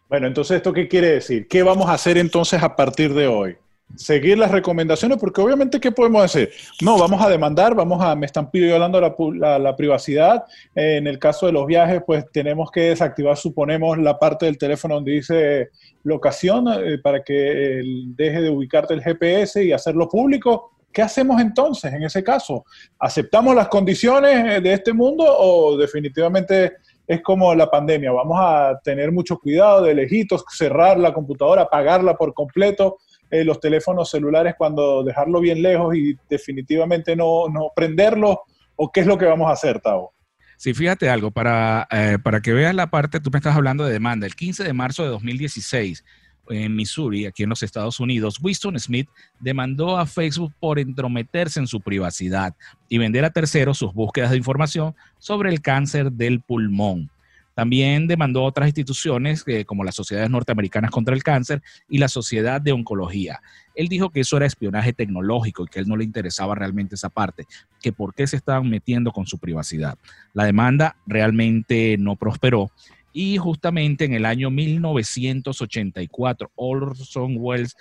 Bueno, 0.09 0.27
entonces, 0.27 0.57
¿esto 0.57 0.73
qué 0.73 0.89
quiere 0.89 1.09
decir? 1.09 1.47
¿Qué 1.49 1.63
vamos 1.63 1.89
a 1.89 1.95
hacer 1.95 2.19
entonces 2.19 2.63
a 2.63 2.75
partir 2.75 3.15
de 3.15 3.29
hoy? 3.29 3.57
Seguir 3.97 4.39
las 4.39 4.51
recomendaciones, 4.51 5.19
porque 5.19 5.41
obviamente, 5.43 5.79
¿qué 5.81 5.93
podemos 5.93 6.23
hacer? 6.25 6.51
No, 6.81 6.99
vamos 6.99 7.21
a 7.23 7.29
demandar, 7.29 7.75
vamos 7.75 8.03
a, 8.03 8.15
me 8.17 8.25
están 8.27 8.49
violando 8.53 9.01
la, 9.01 9.15
la- 9.35 9.59
la 9.59 9.77
privacidad. 9.77 10.45
Eh, 10.75 10.97
en 10.97 11.07
el 11.07 11.19
caso 11.19 11.47
de 11.47 11.53
los 11.53 11.67
viajes, 11.67 12.01
pues 12.07 12.25
tenemos 12.33 12.71
que 12.71 12.81
desactivar, 12.91 13.37
suponemos, 13.37 13.99
la 13.99 14.19
parte 14.19 14.47
del 14.47 14.57
teléfono 14.59 14.95
donde 14.95 15.13
dice 15.13 15.69
locación 16.05 16.67
eh, 16.69 16.99
para 17.03 17.23
que 17.23 17.81
eh, 17.81 17.83
deje 18.17 18.41
de 18.41 18.51
ubicarte 18.51 18.95
el 18.95 19.03
GPS 19.03 19.63
y 19.63 19.73
hacerlo 19.73 20.09
público. 20.09 20.71
¿Qué 20.93 21.03
hacemos 21.03 21.41
entonces 21.41 21.93
en 21.93 22.03
ese 22.03 22.25
caso? 22.25 22.65
¿Aceptamos 22.99 23.55
las 23.55 23.69
condiciones 23.69 24.57
eh, 24.57 24.61
de 24.61 24.73
este 24.73 24.93
mundo 24.93 25.25
o 25.27 25.77
definitivamente 25.77 26.73
es 27.07 27.23
como 27.23 27.55
la 27.55 27.71
pandemia? 27.71 28.11
Vamos 28.13 28.39
a 28.41 28.81
tener 28.83 29.13
mucho 29.13 29.39
cuidado 29.39 29.83
de 29.83 29.95
lejitos, 29.95 30.45
cerrar 30.49 30.99
la 30.99 31.13
computadora, 31.13 31.63
apagarla 31.63 32.17
por 32.17 32.33
completo, 32.35 32.99
eh, 33.31 33.45
los 33.45 33.61
teléfonos 33.61 34.11
celulares 34.11 34.55
cuando 34.59 35.03
dejarlo 35.05 35.41
bien 35.41 35.63
lejos 35.63 35.95
y 35.95 36.17
definitivamente 36.29 37.15
no, 37.15 37.49
no 37.49 37.71
prenderlos. 37.75 38.39
¿O 38.77 38.91
qué 38.91 39.01
es 39.01 39.07
lo 39.07 39.19
que 39.19 39.27
vamos 39.27 39.49
a 39.49 39.53
hacer, 39.53 39.81
Tavo? 39.81 40.13
Sí, 40.57 40.75
fíjate 40.75 41.09
algo, 41.09 41.31
para, 41.31 41.87
eh, 41.91 42.19
para 42.23 42.41
que 42.41 42.53
veas 42.53 42.75
la 42.75 42.91
parte, 42.91 43.21
tú 43.21 43.31
me 43.31 43.39
estás 43.39 43.57
hablando 43.57 43.85
de 43.85 43.93
demanda. 43.93 44.27
El 44.27 44.35
15 44.35 44.65
de 44.65 44.73
marzo 44.73 45.03
de 45.03 45.09
2016, 45.09 46.05
en 46.51 46.75
Missouri, 46.75 47.27
aquí 47.27 47.45
en 47.45 47.49
los 47.49 47.63
Estados 47.63 48.01
Unidos, 48.01 48.39
Winston 48.43 48.79
Smith 48.79 49.09
demandó 49.39 49.97
a 49.97 50.07
Facebook 50.07 50.53
por 50.61 50.79
entrometerse 50.79 51.61
en 51.61 51.67
su 51.67 51.81
privacidad 51.81 52.55
y 52.89 52.99
vender 52.99 53.25
a 53.25 53.31
terceros 53.31 53.79
sus 53.79 53.95
búsquedas 53.95 54.31
de 54.31 54.37
información 54.37 54.95
sobre 55.19 55.51
el 55.51 55.61
cáncer 55.63 56.13
del 56.13 56.41
pulmón. 56.41 57.11
También 57.55 58.07
demandó 58.07 58.41
a 58.41 58.49
otras 58.49 58.69
instituciones 58.69 59.45
eh, 59.47 59.65
como 59.65 59.85
las 59.85 59.95
Sociedades 59.95 60.31
Norteamericanas 60.31 60.91
contra 60.91 61.15
el 61.15 61.23
Cáncer 61.23 61.63
y 61.89 61.99
la 61.99 62.09
Sociedad 62.09 62.61
de 62.61 62.73
Oncología. 62.73 63.41
Él 63.75 63.89
dijo 63.89 64.11
que 64.11 64.21
eso 64.21 64.37
era 64.37 64.47
espionaje 64.47 64.93
tecnológico 64.93 65.65
y 65.65 65.67
que 65.67 65.79
a 65.79 65.83
él 65.83 65.89
no 65.89 65.97
le 65.97 66.05
interesaba 66.05 66.55
realmente 66.55 66.95
esa 66.95 67.09
parte, 67.09 67.47
que 67.81 67.93
por 67.93 68.15
qué 68.15 68.27
se 68.27 68.37
estaban 68.37 68.69
metiendo 68.69 69.13
con 69.13 69.27
su 69.27 69.39
privacidad. 69.39 69.97
La 70.33 70.45
demanda 70.45 70.97
realmente 71.07 71.97
no 71.99 72.17
prosperó 72.17 72.71
y 73.13 73.39
justamente 73.39 74.05
en 74.05 74.15
el 74.15 74.25
año 74.25 74.51
1984, 74.51 76.51
Orson 76.55 77.37
Welles, 77.39 77.77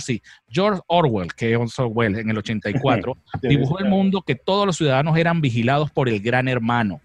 sí, 0.00 0.20
George 0.48 0.80
Orwell, 0.88 1.32
que 1.34 1.52
es 1.52 1.58
Orson 1.58 1.92
Welles 1.94 2.18
en 2.18 2.30
el 2.30 2.38
84, 2.38 3.16
dibujó 3.42 3.78
el 3.78 3.86
mundo 3.86 4.22
que 4.22 4.34
todos 4.34 4.66
los 4.66 4.76
ciudadanos 4.76 5.16
eran 5.16 5.40
vigilados 5.40 5.92
por 5.92 6.08
el 6.08 6.20
gran 6.20 6.48
hermano. 6.48 7.00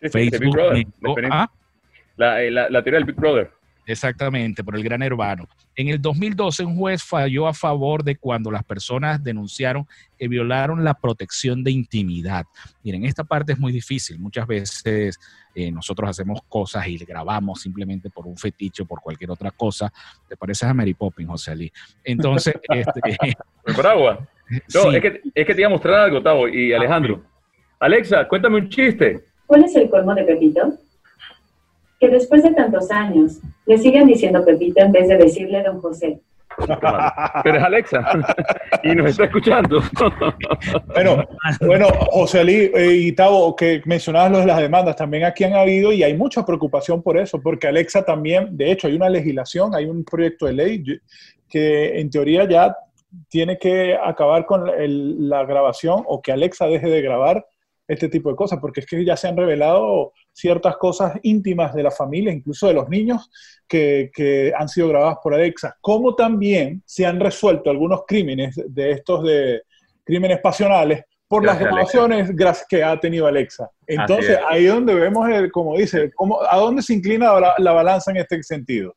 Sí, 0.00 0.08
sí, 0.08 0.30
Facebook, 0.30 0.56
Big 0.72 0.88
Brother, 1.00 1.28
¿Ah? 1.30 1.50
la, 2.16 2.40
la, 2.50 2.68
la 2.68 2.82
teoría 2.82 2.98
del 2.98 3.06
Big 3.06 3.16
Brother. 3.16 3.55
Exactamente, 3.86 4.64
por 4.64 4.74
el 4.74 4.82
gran 4.82 5.00
hermano. 5.02 5.48
En 5.76 5.88
el 5.88 6.02
2012 6.02 6.64
un 6.64 6.76
juez 6.76 7.04
falló 7.04 7.46
a 7.46 7.54
favor 7.54 8.02
de 8.02 8.16
cuando 8.16 8.50
las 8.50 8.64
personas 8.64 9.22
denunciaron 9.22 9.86
que 10.18 10.26
violaron 10.26 10.82
la 10.82 10.94
protección 10.94 11.62
de 11.62 11.70
intimidad. 11.70 12.46
Miren, 12.82 13.04
esta 13.04 13.22
parte 13.22 13.52
es 13.52 13.58
muy 13.60 13.72
difícil. 13.72 14.18
Muchas 14.18 14.44
veces 14.46 15.20
eh, 15.54 15.70
nosotros 15.70 16.10
hacemos 16.10 16.40
cosas 16.48 16.86
y 16.88 16.96
grabamos 16.98 17.60
simplemente 17.60 18.10
por 18.10 18.26
un 18.26 18.36
fetiche 18.36 18.82
o 18.82 18.86
por 18.86 19.00
cualquier 19.00 19.30
otra 19.30 19.52
cosa. 19.52 19.92
¿Te 20.28 20.36
pareces 20.36 20.68
a 20.68 20.74
Mary 20.74 20.94
Poppins, 20.94 21.30
José 21.30 21.52
Ali? 21.52 21.72
Entonces, 22.02 22.54
este, 22.68 23.00
agua. 23.86 24.26
No, 24.74 24.92
es, 24.92 25.00
que, 25.00 25.20
es 25.32 25.46
que 25.46 25.54
te 25.54 25.60
iba 25.60 25.68
a 25.68 25.70
mostrar 25.72 25.94
algo, 25.94 26.20
Tavo 26.20 26.48
y 26.48 26.72
ah, 26.72 26.78
Alejandro. 26.78 27.22
Alexa, 27.78 28.26
cuéntame 28.26 28.56
un 28.56 28.68
chiste. 28.68 29.24
¿Cuál 29.46 29.64
es 29.64 29.76
el 29.76 29.88
colmo 29.88 30.12
de 30.14 30.24
Pepito? 30.24 30.76
Que 31.98 32.08
después 32.08 32.42
de 32.42 32.52
tantos 32.52 32.90
años 32.90 33.40
le 33.66 33.78
siguen 33.78 34.06
diciendo 34.06 34.44
Pepito 34.44 34.80
en 34.82 34.92
vez 34.92 35.08
de 35.08 35.16
decirle 35.16 35.62
Don 35.62 35.80
José. 35.80 36.20
Pero 37.44 37.58
es 37.58 37.64
Alexa 37.64 38.02
y 38.82 38.94
nos 38.94 39.10
está 39.10 39.24
escuchando. 39.24 39.80
bueno, 40.94 41.24
bueno, 41.60 41.88
José 42.10 42.40
Ali 42.40 42.70
eh, 42.74 42.94
y 42.94 43.12
Tavo, 43.12 43.54
que 43.54 43.82
mencionabas 43.84 44.32
lo 44.32 44.38
de 44.38 44.46
las 44.46 44.60
demandas, 44.60 44.96
también 44.96 45.24
aquí 45.24 45.44
han 45.44 45.54
habido 45.54 45.92
y 45.92 46.02
hay 46.02 46.16
mucha 46.16 46.46
preocupación 46.46 47.02
por 47.02 47.18
eso, 47.18 47.40
porque 47.42 47.66
Alexa 47.66 48.04
también, 48.04 48.56
de 48.56 48.72
hecho, 48.72 48.86
hay 48.86 48.94
una 48.94 49.10
legislación, 49.10 49.74
hay 49.74 49.84
un 49.86 50.04
proyecto 50.04 50.46
de 50.46 50.52
ley 50.54 50.84
que 51.48 52.00
en 52.00 52.10
teoría 52.10 52.48
ya 52.48 52.74
tiene 53.28 53.58
que 53.58 53.96
acabar 53.96 54.46
con 54.46 54.70
la 55.28 55.44
grabación 55.44 56.04
o 56.06 56.20
que 56.22 56.32
Alexa 56.32 56.66
deje 56.66 56.88
de 56.88 57.02
grabar 57.02 57.46
este 57.88 58.08
tipo 58.08 58.30
de 58.30 58.36
cosas, 58.36 58.58
porque 58.60 58.80
es 58.80 58.86
que 58.86 59.04
ya 59.04 59.16
se 59.16 59.28
han 59.28 59.36
revelado 59.36 60.12
ciertas 60.36 60.76
cosas 60.76 61.18
íntimas 61.22 61.74
de 61.74 61.82
la 61.82 61.90
familia, 61.90 62.32
incluso 62.32 62.68
de 62.68 62.74
los 62.74 62.88
niños, 62.88 63.30
que, 63.66 64.10
que, 64.12 64.52
han 64.56 64.68
sido 64.68 64.88
grabadas 64.88 65.18
por 65.22 65.34
Alexa, 65.34 65.76
como 65.80 66.14
también 66.14 66.82
se 66.84 67.06
han 67.06 67.18
resuelto 67.18 67.70
algunos 67.70 68.02
crímenes 68.06 68.54
de 68.68 68.90
estos 68.92 69.24
de 69.24 69.62
crímenes 70.04 70.40
pasionales 70.40 71.04
por 71.26 71.44
las 71.44 71.58
grabaciones 71.58 72.30
que 72.68 72.84
ha 72.84 73.00
tenido 73.00 73.26
Alexa. 73.26 73.68
Entonces, 73.86 74.38
ahí 74.48 74.66
es 74.66 74.72
donde 74.72 74.94
vemos, 74.94 75.28
el, 75.28 75.50
como 75.50 75.76
dice, 75.76 76.12
cómo, 76.14 76.38
a 76.42 76.56
dónde 76.58 76.82
se 76.82 76.94
inclina 76.94 77.32
la 77.58 77.72
balanza 77.72 78.10
en 78.10 78.18
este 78.18 78.42
sentido. 78.42 78.94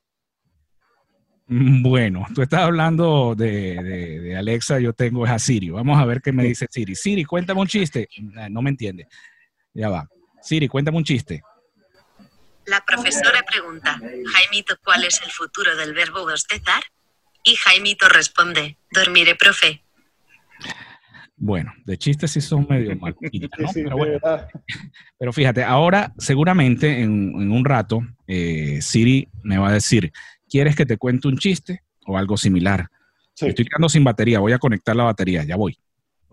Bueno, 1.52 2.28
tú 2.36 2.43
estás 2.43 2.62
hablando 2.62 3.34
de, 3.34 4.36
Alexa, 4.38 4.80
yo 4.80 4.93
tengo 4.93 5.25
es 5.25 5.32
a 5.32 5.39
Siri. 5.39 5.71
Vamos 5.71 5.97
a 5.97 6.06
ver 6.06 6.21
qué 6.21 6.32
me 6.32 6.43
dice 6.43 6.67
Siri. 6.69 6.93
Siri, 6.93 7.23
cuéntame 7.23 7.62
un 7.62 7.67
chiste. 7.67 8.08
Ah, 8.38 8.49
no 8.49 8.62
me 8.62 8.69
entiende. 8.69 9.08
Ya 9.73 9.89
va. 9.89 10.08
Siri, 10.41 10.67
cuéntame 10.67 10.97
un 10.97 11.04
chiste. 11.04 11.41
La 12.65 12.84
profesora 12.86 13.41
pregunta, 13.43 13.99
Jaimito, 13.99 14.75
¿cuál 14.84 15.04
es 15.04 15.21
el 15.23 15.32
futuro 15.32 15.75
del 15.75 15.93
verbo 15.93 16.21
bostezar? 16.21 16.84
Y 17.43 17.56
Jaimito 17.56 18.08
responde, 18.10 18.78
dormiré, 18.91 19.36
profe. 19.36 19.82
Bueno, 21.36 21.73
de 21.86 21.97
chistes 21.97 22.32
sí 22.32 22.41
son 22.41 22.67
medio 22.69 22.95
mal. 22.97 23.15
pero, 25.17 25.34
fíjate, 25.34 25.63
ahora 25.63 26.13
seguramente 26.17 26.99
en, 26.99 27.52
un 27.52 27.65
rato 27.65 28.02
eh, 28.28 28.80
Siri 28.82 29.30
me 29.41 29.58
va 29.58 29.69
a 29.69 29.73
decir, 29.73 30.12
¿quieres 30.49 30.75
que 30.75 30.86
te 30.86 30.97
cuente 30.97 31.28
un 31.28 31.38
chiste 31.38 31.82
o 32.06 32.17
algo 32.17 32.38
similar? 32.38 32.89
Estoy 33.36 33.65
quedando 33.65 33.88
sin 33.88 34.04
batería, 34.04 34.39
voy 34.39 34.52
a 34.52 34.60
conectar 34.60 34.95
la 34.95 35.06
batería, 35.06 35.43
ya 35.43 35.56
voy. 35.56 35.80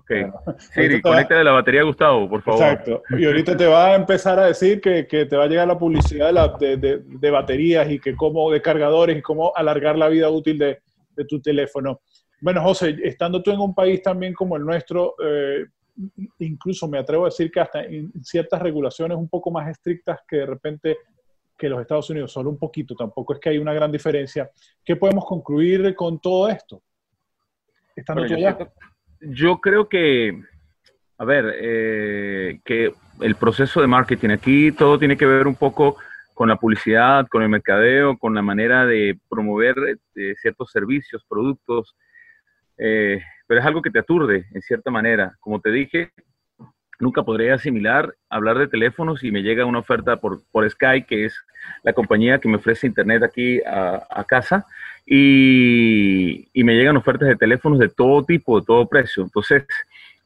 Ok. 0.09 0.59
Siri, 0.59 1.01
conéctale 1.03 1.43
la 1.43 1.53
batería 1.53 1.81
a 1.81 1.85
Gustavo, 1.85 2.29
por 2.29 2.43
favor. 2.43 2.63
Exacto. 2.63 3.03
Y 3.19 3.25
ahorita 3.25 3.57
te 3.57 3.67
va 3.67 3.89
a 3.89 3.95
empezar 3.97 4.39
a 4.39 4.47
decir 4.47 4.81
que, 4.81 5.05
te 5.05 5.37
va 5.37 5.45
a 5.45 5.49
llegar 5.49 5.67
la 5.67 5.79
publicidad 5.79 6.33
de, 6.59 7.31
baterías 7.31 7.91
y 7.91 7.99
que 7.99 8.15
cómo, 8.15 8.51
de 8.51 8.63
cargadores 8.63 9.19
y 9.19 9.23
cómo 9.23 9.53
alargar 9.55 9.99
la 9.99 10.09
vida 10.09 10.31
útil 10.31 10.59
de, 10.59 10.79
tu 11.29 11.41
teléfono. 11.41 12.03
Bueno, 12.41 12.63
José, 12.63 12.97
estando 13.03 13.43
tú 13.43 13.51
en 13.51 13.59
un 13.59 13.75
país 13.75 14.03
también 14.03 14.35
como 14.35 14.57
el 14.57 14.65
nuestro, 14.65 15.15
eh, 15.25 15.65
incluso 16.41 16.87
me 16.87 16.99
atrevo 16.99 17.25
a 17.25 17.29
decir 17.29 17.51
que 17.51 17.61
hasta 17.61 17.83
en 17.83 18.13
ciertas 18.23 18.61
regulaciones 18.61 19.17
un 19.17 19.29
poco 19.29 19.51
más 19.51 19.67
estrictas 19.71 20.21
que 20.29 20.37
de 20.37 20.47
repente 20.47 20.99
que 21.57 21.71
los 21.71 21.81
Estados 21.81 22.11
Unidos, 22.11 22.31
solo 22.31 22.51
un 22.51 22.59
poquito, 22.59 22.95
tampoco 22.95 23.33
es 23.33 23.41
que 23.41 23.49
hay 23.49 23.57
una 23.57 23.73
gran 23.73 23.91
diferencia. 23.91 24.51
¿Qué 24.85 24.95
podemos 24.95 25.25
concluir 25.25 25.95
con 25.95 26.21
todo 26.21 26.51
esto? 26.51 26.83
Yo, 29.29 29.59
creo 29.59 29.89
que, 29.89 30.43
a 31.19 31.25
ver, 31.25 31.55
eh, 31.61 32.61
que 32.65 32.93
el 33.21 33.35
proceso 33.37 33.81
de 33.81 33.87
marketing 33.87 34.31
aquí, 34.31 34.73
todo 34.73 34.99
tiene 34.99 35.17
que 35.17 35.27
ver 35.27 35.47
un 35.47 35.55
poco 35.55 35.97
con 36.35 36.49
la 36.49 36.57
publicidad, 36.57 37.27
con 37.29 37.43
el 37.43 37.49
mercadeo, 37.49 38.19
con 38.19 38.35
la 38.35 38.43
manera 38.43 38.85
de 38.85 39.19
promover 39.29 39.75
eh, 40.15 40.35
ciertos 40.41 40.71
servicios, 40.71 41.25
productos, 41.27 41.97
eh, 42.77 43.23
pero 43.47 43.61
es 43.61 43.67
algo 43.67 43.81
que 43.81 43.91
te 43.91 44.01
aturde 44.01 44.45
en 44.53 44.61
cierta 44.61 44.91
manera. 44.91 45.35
Como 45.41 45.61
te 45.61 45.71
dije, 45.71 46.11
nunca 46.99 47.23
podría 47.23 47.55
asimilar 47.55 48.15
hablar 48.29 48.59
de 48.59 48.69
teléfonos 48.69 49.23
y 49.23 49.31
me 49.31 49.43
llega 49.43 49.65
una 49.65 49.81
oferta 49.81 50.17
por, 50.17 50.41
por 50.51 50.69
Sky, 50.69 51.05
que 51.07 51.27
es 51.27 51.37
la 51.83 51.93
compañía 51.93 52.39
que 52.39 52.49
me 52.49 52.57
ofrece 52.57 52.87
internet 52.87 53.23
aquí 53.23 53.61
a, 53.67 54.25
casa, 54.29 54.67
y, 55.05 56.49
y, 56.53 56.65
me 56.65 56.75
llegan 56.75 56.97
ofertas 56.97 57.29
de 57.29 57.37
teléfonos 57.37 57.79
de 57.79 57.89
todo 57.89 58.25
tipo, 58.25 58.61
de 58.61 58.67
todo 58.67 58.89
precio. 58.89 59.23
Entonces, 59.23 59.65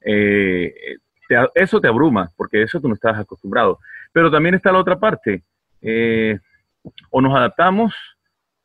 eh, 0.03 0.99
eso 1.55 1.81
te 1.81 1.89
abruma, 1.89 2.31
porque 2.37 2.63
eso 2.63 2.81
tú 2.81 2.89
no 2.89 2.95
estás 2.95 3.19
acostumbrado. 3.19 3.79
Pero 4.13 4.31
también 4.31 4.55
está 4.55 4.73
la 4.73 4.79
otra 4.79 4.99
parte. 4.99 5.43
Eh, 5.83 6.39
o 7.11 7.21
nos 7.21 7.35
adaptamos 7.35 7.95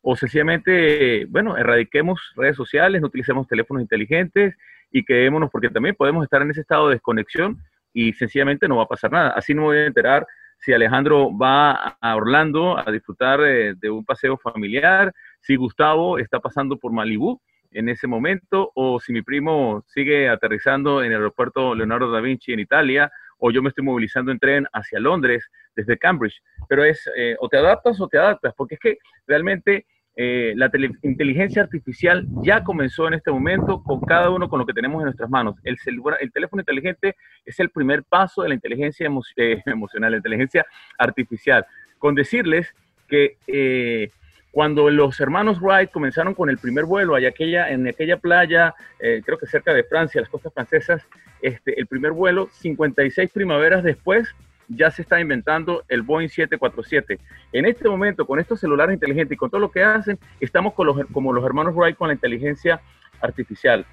o 0.01 0.15
sencillamente, 0.15 1.25
bueno, 1.25 1.57
erradiquemos 1.57 2.21
redes 2.35 2.55
sociales, 2.55 3.01
no 3.01 3.07
utilicemos 3.07 3.47
teléfonos 3.47 3.81
inteligentes 3.81 4.55
y 4.91 5.03
quedémonos, 5.03 5.49
porque 5.49 5.69
también 5.69 5.95
podemos 5.95 6.23
estar 6.23 6.41
en 6.41 6.51
ese 6.51 6.61
estado 6.61 6.87
de 6.87 6.95
desconexión 6.95 7.57
y 7.95 8.11
sencillamente 8.11 8.67
no 8.67 8.75
va 8.75 8.83
a 8.83 8.87
pasar 8.87 9.09
nada. 9.09 9.29
Así 9.29 9.53
no 9.53 9.61
me 9.61 9.67
voy 9.67 9.77
a 9.77 9.85
enterar 9.85 10.27
si 10.59 10.73
Alejandro 10.73 11.35
va 11.35 11.97
a 12.01 12.15
Orlando 12.15 12.77
a 12.77 12.91
disfrutar 12.91 13.39
eh, 13.41 13.73
de 13.75 13.89
un 13.89 14.03
paseo 14.03 14.37
familiar, 14.37 15.13
si 15.39 15.55
Gustavo 15.55 16.19
está 16.19 16.39
pasando 16.41 16.77
por 16.77 16.91
Malibú 16.91 17.41
en 17.71 17.87
ese 17.87 18.05
momento, 18.05 18.71
o 18.75 18.99
si 18.99 19.13
mi 19.13 19.21
primo 19.21 19.83
sigue 19.87 20.27
aterrizando 20.27 21.03
en 21.03 21.11
el 21.11 21.17
aeropuerto 21.17 21.73
Leonardo 21.73 22.11
da 22.11 22.19
Vinci 22.19 22.51
en 22.51 22.59
Italia, 22.59 23.09
o 23.37 23.49
yo 23.51 23.61
me 23.61 23.69
estoy 23.69 23.85
movilizando 23.85 24.31
en 24.31 24.39
tren 24.39 24.67
hacia 24.73 24.99
Londres 24.99 25.49
desde 25.73 25.97
Cambridge. 25.97 26.41
Pero 26.67 26.83
es, 26.83 27.09
eh, 27.15 27.37
o 27.39 27.47
te 27.47 27.57
adaptas 27.57 27.99
o 28.01 28.09
te 28.09 28.17
adaptas, 28.17 28.53
porque 28.57 28.75
es 28.75 28.81
que 28.81 28.97
realmente 29.25 29.85
eh, 30.17 30.53
la 30.55 30.71
inteligencia 31.01 31.61
artificial 31.61 32.25
ya 32.41 32.63
comenzó 32.63 33.07
en 33.07 33.15
este 33.15 33.31
momento 33.31 33.83
con 33.83 33.99
cada 33.99 34.29
uno 34.29 34.47
con 34.47 34.59
lo 34.59 34.65
que 34.65 34.73
tenemos 34.73 35.01
en 35.01 35.05
nuestras 35.05 35.29
manos. 35.29 35.57
El, 35.63 35.77
el 36.21 36.31
teléfono 36.31 36.61
inteligente 36.61 37.15
es 37.45 37.59
el 37.59 37.69
primer 37.69 38.03
paso 38.03 38.41
de 38.41 38.49
la 38.49 38.55
inteligencia 38.55 39.09
eh, 39.35 39.61
emocional, 39.65 40.11
la 40.11 40.17
inteligencia 40.17 40.65
artificial. 40.97 41.65
Con 41.99 42.15
decirles 42.15 42.73
que 43.09 43.35
eh, 43.47 44.09
cuando 44.51 44.89
los 44.89 45.19
hermanos 45.19 45.59
Wright 45.59 45.91
comenzaron 45.91 46.33
con 46.33 46.49
el 46.49 46.59
primer 46.59 46.85
vuelo 46.85 47.15
allá 47.15 47.29
aquella, 47.29 47.69
en 47.69 47.85
aquella 47.85 48.15
playa, 48.15 48.73
creo 48.97 49.37
que 49.37 49.47
cerca 49.47 49.73
de 49.73 49.83
Francia, 49.83 50.21
las 50.21 50.29
costas 50.29 50.53
francesas, 50.53 51.05
este, 51.41 51.77
el 51.77 51.87
primer 51.87 52.13
vuelo, 52.13 52.47
56 52.53 53.31
primaveras 53.31 53.83
después, 53.83 54.33
ya 54.67 54.91
se 54.91 55.01
está 55.01 55.19
inventando 55.19 55.83
el 55.87 56.01
Boeing 56.01 56.29
747. 56.29 57.19
En 57.51 57.65
este 57.65 57.87
momento, 57.87 58.25
con 58.25 58.39
estos 58.39 58.59
celulares 58.59 58.93
inteligentes 58.93 59.35
y 59.35 59.37
con 59.37 59.49
todo 59.49 59.61
lo 59.61 59.71
que 59.71 59.83
hacen, 59.83 60.17
estamos 60.39 60.73
con 60.73 60.87
los, 60.87 60.97
como 61.11 61.33
los 61.33 61.45
hermanos 61.45 61.75
Wright 61.75 61.97
con 61.97 62.07
la 62.07 62.13
inteligencia 62.13 62.81
artificial. 63.21 63.85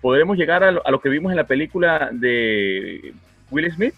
¿Podremos 0.00 0.36
llegar 0.36 0.64
a 0.64 0.70
lo, 0.72 1.00
que 1.00 1.08
vimos 1.08 1.30
en 1.30 1.36
la 1.36 1.44
película 1.46 2.08
de 2.12 3.12
Will 3.50 3.70
Smith? 3.70 3.94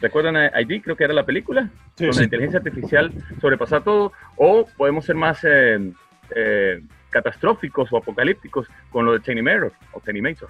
¿Recuerdan 0.00 0.36
a 0.36 0.60
ID? 0.60 0.82
Creo 0.82 0.96
que 0.96 1.04
era 1.04 1.14
la 1.14 1.26
película. 1.26 1.68
con 1.98 2.08
la 2.08 2.24
inteligencia 2.24 2.58
artificial 2.58 3.12
sobrepasar 3.40 3.84
todo. 3.84 4.12
O 4.36 4.66
podemos 4.76 5.04
ser 5.04 5.16
más 5.16 5.44
eh, 5.44 5.92
eh, 6.34 6.80
catastróficos 7.10 7.92
o 7.92 7.98
apocalípticos 7.98 8.66
con 8.90 9.04
lo 9.04 9.12
de 9.12 9.20
Terminator 9.20 9.72
o 9.92 10.00
Terminator. 10.00 10.48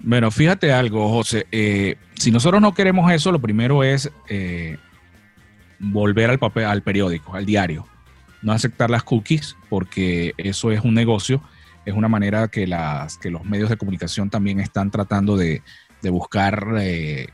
Bueno, 0.00 0.30
fíjate 0.30 0.72
algo, 0.72 1.08
José. 1.08 1.46
Eh, 1.50 1.96
si 2.14 2.30
nosotros 2.30 2.60
no 2.60 2.74
queremos 2.74 3.10
eso, 3.12 3.32
lo 3.32 3.40
primero 3.40 3.82
es 3.82 4.10
eh, 4.28 4.76
volver 5.78 6.30
al 6.30 6.38
papel, 6.38 6.64
al 6.64 6.82
periódico, 6.82 7.34
al 7.34 7.46
diario. 7.46 7.86
No 8.42 8.52
aceptar 8.52 8.90
las 8.90 9.02
cookies, 9.02 9.56
porque 9.68 10.34
eso 10.36 10.70
es 10.70 10.84
un 10.84 10.94
negocio. 10.94 11.42
Es 11.84 11.94
una 11.94 12.08
manera 12.08 12.48
que, 12.48 12.66
las, 12.66 13.18
que 13.18 13.30
los 13.30 13.44
medios 13.44 13.70
de 13.70 13.76
comunicación 13.76 14.30
también 14.30 14.60
están 14.60 14.90
tratando 14.90 15.36
de, 15.36 15.62
buscar 16.02 16.76
eh, 16.78 17.28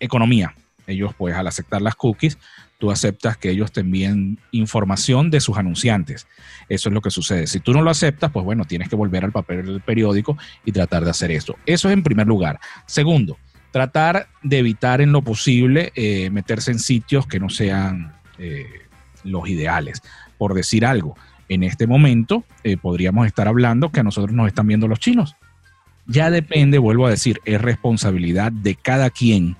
economía. 0.00 0.54
Ellos, 0.86 1.12
pues, 1.16 1.34
al 1.34 1.46
aceptar 1.46 1.82
las 1.82 1.94
cookies, 1.94 2.38
tú 2.78 2.90
aceptas 2.90 3.36
que 3.36 3.50
ellos 3.50 3.72
te 3.72 3.80
envíen 3.80 4.38
información 4.52 5.30
de 5.30 5.40
sus 5.40 5.56
anunciantes. 5.56 6.26
Eso 6.68 6.88
es 6.88 6.92
lo 6.94 7.00
que 7.00 7.10
sucede. 7.10 7.46
Si 7.46 7.60
tú 7.60 7.72
no 7.72 7.82
lo 7.82 7.90
aceptas, 7.90 8.30
pues 8.30 8.44
bueno, 8.44 8.64
tienes 8.64 8.88
que 8.88 8.96
volver 8.96 9.24
al 9.24 9.32
papel 9.32 9.66
del 9.66 9.80
periódico 9.80 10.36
y 10.64 10.72
tratar 10.72 11.04
de 11.04 11.10
hacer 11.10 11.30
esto. 11.30 11.56
Eso 11.66 11.88
es 11.88 11.94
en 11.94 12.02
primer 12.02 12.26
lugar. 12.26 12.60
Segundo, 12.86 13.38
tratar 13.70 14.28
de 14.42 14.58
evitar 14.58 15.00
en 15.00 15.12
lo 15.12 15.22
posible 15.22 15.92
eh, 15.94 16.30
meterse 16.30 16.70
en 16.70 16.78
sitios 16.78 17.26
que 17.26 17.40
no 17.40 17.48
sean 17.48 18.12
eh, 18.38 18.66
los 19.24 19.48
ideales. 19.48 20.02
por 20.38 20.54
decir 20.54 20.84
algo. 20.84 21.16
En 21.48 21.62
este 21.62 21.86
momento 21.86 22.44
eh, 22.64 22.76
podríamos 22.76 23.26
estar 23.26 23.48
hablando 23.48 23.90
que 23.90 24.00
a 24.00 24.02
nosotros 24.02 24.32
nos 24.34 24.48
están 24.48 24.66
viendo 24.66 24.88
los 24.88 24.98
chinos. 24.98 25.36
Ya 26.06 26.30
depende, 26.30 26.78
vuelvo 26.78 27.06
a 27.06 27.10
decir, 27.10 27.40
es 27.44 27.60
responsabilidad 27.60 28.52
de 28.52 28.74
cada 28.74 29.10
quien, 29.10 29.56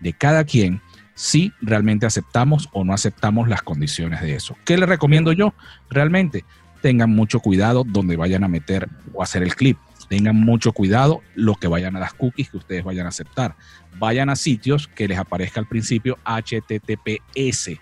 de 0.00 0.12
cada 0.12 0.44
quien, 0.44 0.80
si 1.14 1.52
realmente 1.60 2.06
aceptamos 2.06 2.68
o 2.72 2.84
no 2.84 2.92
aceptamos 2.92 3.48
las 3.48 3.62
condiciones 3.62 4.20
de 4.20 4.34
eso. 4.34 4.56
¿Qué 4.64 4.78
le 4.78 4.86
recomiendo 4.86 5.32
yo? 5.32 5.52
Realmente 5.90 6.44
tengan 6.80 7.10
mucho 7.10 7.40
cuidado 7.40 7.84
donde 7.84 8.16
vayan 8.16 8.44
a 8.44 8.48
meter 8.48 8.88
o 9.12 9.22
hacer 9.22 9.42
el 9.42 9.56
clip. 9.56 9.78
Tengan 10.08 10.36
mucho 10.36 10.72
cuidado 10.72 11.20
lo 11.34 11.56
que 11.56 11.68
vayan 11.68 11.96
a 11.96 12.00
las 12.00 12.14
cookies 12.14 12.50
que 12.50 12.56
ustedes 12.56 12.84
vayan 12.84 13.06
a 13.06 13.10
aceptar. 13.10 13.56
Vayan 13.98 14.30
a 14.30 14.36
sitios 14.36 14.88
que 14.88 15.08
les 15.08 15.18
aparezca 15.18 15.60
al 15.60 15.66
principio 15.66 16.18
HTTPS, 16.24 17.80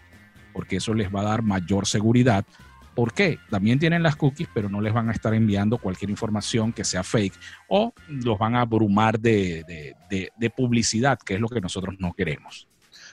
porque 0.53 0.77
eso 0.77 0.95
les 0.95 1.15
va 1.15 1.21
a 1.21 1.25
dar 1.25 1.43
mayor 1.43 1.87
seguridad. 1.87 2.45
¿Por 2.97 3.13
qué? 3.13 3.39
También 3.51 3.79
tienen 3.79 4.03
las 4.03 4.17
cookies, 4.17 4.49
pero 4.55 4.71
no 4.71 4.81
les 4.81 4.95
van 4.95 5.11
a 5.11 5.13
estar 5.13 5.35
enviando 5.35 5.77
cualquier 5.77 6.09
información 6.09 6.73
que 6.73 6.83
sea 6.83 7.03
fake 7.03 7.35
o 7.69 7.93
los 8.09 8.39
van 8.39 8.57
a 8.57 8.63
abrumar 8.63 9.21
de, 9.21 9.93
de, 10.09 10.51
publicidad, 10.51 11.19
que 11.19 11.35
es 11.35 11.41
lo 11.41 11.49
que 11.49 11.61
nosotros 11.61 11.97
no 11.99 12.15
queremos. 12.15 12.69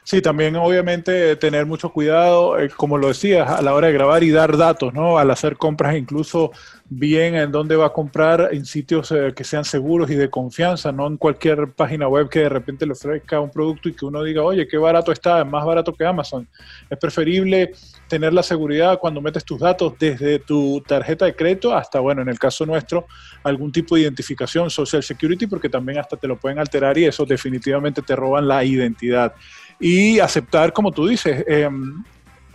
Sí, 0.06 0.22
también 0.22 0.58
obviamente 0.58 1.38
tener 1.38 1.66
mucho 1.66 1.90
cuidado, 1.94 2.60
eh, 2.60 2.70
como 2.76 2.98
lo 2.98 3.08
decías, 3.08 3.50
a 3.50 3.62
la 3.62 3.74
hora 3.74 3.88
de 3.88 3.94
grabar 3.94 4.22
y 4.22 4.32
dar 4.32 4.58
datos, 4.58 4.94
¿no? 4.94 5.18
Al 5.18 5.32
hacer 5.32 5.56
compras, 5.56 5.96
incluso 5.96 6.52
bien 6.90 7.36
en 7.36 7.54
dónde 7.54 7.78
va 7.78 7.88
a 7.88 7.94
comprar, 7.94 8.50
en 8.52 8.66
sitios 8.66 9.12
eh, 9.14 9.34
que 9.34 9.46
sean 9.46 9.64
seguros 9.64 10.12
y 10.12 10.16
de 10.16 10.30
confianza, 10.30 10.92
no 10.92 11.08
en 11.08 11.16
cualquier 11.16 11.72
página 11.72 12.10
web 12.10 12.28
que 12.28 12.40
de 12.40 12.50
repente 12.50 12.86
le 12.86 12.92
ofrezca 12.92 13.40
un 13.40 13.50
producto 13.50 13.88
y 13.88 13.94
que 13.94 14.06
uno 14.06 14.22
diga, 14.24 14.44
oye, 14.44 14.68
qué 14.68 14.78
barato 14.78 15.14
está, 15.14 15.40
es 15.40 15.48
más 15.48 15.66
barato 15.66 15.94
que 15.94 16.06
Amazon. 16.06 16.48
Es 16.90 16.98
preferible 16.98 17.72
tener 18.10 18.34
la 18.34 18.44
seguridad 18.44 19.00
cuando 19.00 19.22
metes 19.22 19.46
tus 19.46 19.60
datos 19.60 19.94
desde 19.98 20.38
tu 20.40 20.84
tarjeta 20.86 21.26
de 21.26 21.36
crédito 21.36 21.74
hasta, 21.74 22.02
bueno, 22.02 22.22
en 22.22 22.28
el 22.28 22.38
caso 22.38 22.66
nuestro, 22.66 23.08
algún 23.44 23.72
tipo 23.72 23.96
de 23.96 24.02
identificación, 24.02 24.70
social 24.70 25.02
security, 25.02 25.48
porque 25.48 25.70
también 25.70 26.00
hasta 26.00 26.18
te 26.18 26.28
lo 26.28 26.38
pueden 26.38 26.60
alterar 26.60 26.98
y 26.98 27.06
eso 27.06 27.26
definitivamente 27.26 28.02
te 28.02 28.16
roban 28.18 28.48
la 28.48 28.64
identidad 28.66 29.34
y 29.80 30.20
aceptar, 30.20 30.74
como 30.74 30.92
tú 30.92 31.08
dices, 31.08 31.44
eh, 31.48 31.70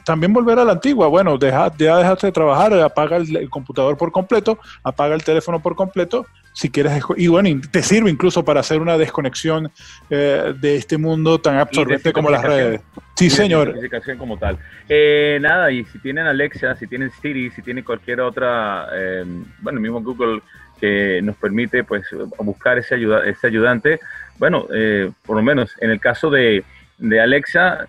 también 0.05 0.33
volver 0.33 0.59
a 0.59 0.65
la 0.65 0.73
antigua. 0.73 1.07
Bueno, 1.09 1.37
deja, 1.37 1.71
ya 1.77 1.99
dejaste 1.99 2.29
de 2.29 2.33
trabajar, 2.33 2.73
apaga 2.81 3.17
el, 3.17 3.37
el, 3.37 3.51
computador 3.51 3.97
por 3.97 4.11
completo, 4.11 4.59
apaga 4.83 5.15
el 5.15 5.23
teléfono 5.23 5.61
por 5.61 5.77
completo, 5.77 6.27
si 6.55 6.71
quieres. 6.71 7.03
Y 7.17 7.29
bueno, 7.29 7.61
te 7.71 7.83
sirve 7.83 8.11
incluso 8.11 8.45
para 8.45 8.61
hacer 8.61 8.81
una 8.81 8.97
desconexión 8.97 9.71
eh, 10.09 10.55
de 10.59 10.77
este 10.77 10.97
mundo 10.97 11.39
tan 11.39 11.59
absorbente 11.59 12.13
como 12.13 12.31
las 12.31 12.43
redes. 12.43 12.81
Sí, 13.17 13.31
señor. 13.31 13.75
como 14.17 14.39
tal. 14.39 14.59
Eh, 14.89 15.39
nada, 15.43 15.71
y 15.71 15.85
si 15.85 15.99
tienen 15.99 16.27
Alexa, 16.27 16.75
si 16.77 16.87
tienen 16.87 17.11
Siri, 17.21 17.51
si 17.51 17.63
tienen 17.63 17.85
cualquier 17.85 18.21
otra, 18.23 18.89
eh, 18.95 19.25
bueno, 19.61 19.77
el 19.77 19.83
mismo 19.83 20.01
Google 20.01 20.41
que 20.81 21.21
nos 21.23 21.37
permite 21.37 21.85
pues 21.85 22.05
buscar 22.39 22.79
ese, 22.79 22.95
ayuda, 22.95 23.25
ese 23.27 23.47
ayudante, 23.47 24.01
bueno, 24.39 24.67
eh, 24.73 25.11
por 25.27 25.37
lo 25.37 25.43
menos 25.43 25.75
en 25.81 25.91
el 25.91 26.01
caso 26.01 26.31
de 26.31 26.65
de 26.99 27.21
Alexa, 27.21 27.87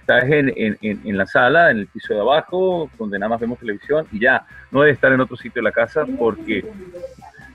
estás 0.00 0.24
en, 0.24 0.52
en, 0.56 0.78
en, 0.80 1.16
la 1.16 1.26
sala, 1.26 1.70
en 1.70 1.78
el 1.78 1.86
piso 1.86 2.14
de 2.14 2.20
abajo, 2.20 2.90
donde 2.98 3.18
nada 3.18 3.30
más 3.30 3.40
vemos 3.40 3.58
televisión 3.58 4.06
y 4.10 4.20
ya, 4.20 4.44
no 4.70 4.80
debe 4.80 4.92
estar 4.92 5.12
en 5.12 5.20
otro 5.20 5.36
sitio 5.36 5.60
de 5.60 5.68
la 5.68 5.72
casa 5.72 6.04
porque 6.18 6.64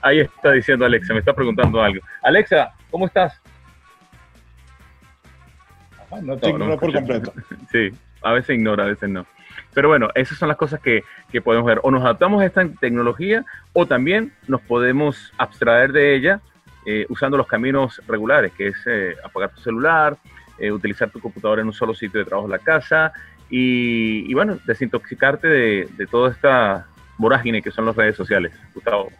ahí 0.00 0.20
está 0.20 0.52
diciendo 0.52 0.84
Alexa, 0.84 1.12
me 1.12 1.20
está 1.20 1.34
preguntando 1.34 1.82
algo. 1.82 2.00
Alexa, 2.22 2.72
¿cómo 2.90 3.06
estás? 3.06 3.40
Ah, 6.10 6.20
no 6.22 6.36
te 6.36 6.52
no, 6.52 6.66
no 6.66 6.78
por 6.78 6.92
completo. 6.92 7.32
Sí, 7.72 7.90
a 8.22 8.32
veces 8.32 8.56
ignora, 8.56 8.84
a 8.84 8.88
veces 8.88 9.08
no. 9.08 9.26
Pero 9.74 9.88
bueno, 9.88 10.08
esas 10.14 10.38
son 10.38 10.48
las 10.48 10.56
cosas 10.56 10.80
que, 10.80 11.02
que, 11.30 11.42
podemos 11.42 11.66
ver. 11.66 11.80
O 11.82 11.90
nos 11.90 12.02
adaptamos 12.02 12.42
a 12.42 12.46
esta 12.46 12.66
tecnología 12.80 13.44
o 13.72 13.86
también 13.86 14.32
nos 14.46 14.60
podemos 14.62 15.32
abstraer 15.36 15.92
de 15.92 16.14
ella 16.14 16.40
eh, 16.86 17.04
usando 17.08 17.36
los 17.36 17.46
caminos 17.46 18.00
regulares, 18.06 18.52
que 18.52 18.68
es 18.68 18.76
eh, 18.86 19.16
apagar 19.24 19.50
tu 19.50 19.60
celular, 19.60 20.16
eh, 20.58 20.72
utilizar 20.72 21.10
tu 21.10 21.20
computadora 21.20 21.62
en 21.62 21.68
un 21.68 21.72
solo 21.72 21.94
sitio 21.94 22.20
de 22.20 22.26
trabajo 22.26 22.46
en 22.46 22.52
la 22.52 22.58
casa 22.58 23.12
y, 23.48 24.32
bueno, 24.34 24.58
desintoxicarte 24.66 25.46
de, 25.46 25.88
de, 25.96 26.06
toda 26.06 26.32
esta 26.32 26.86
vorágine 27.16 27.62
que 27.62 27.70
son 27.70 27.86
las 27.86 27.94
redes 27.94 28.16
sociales. 28.16 28.52
Gustavo. 28.74 29.10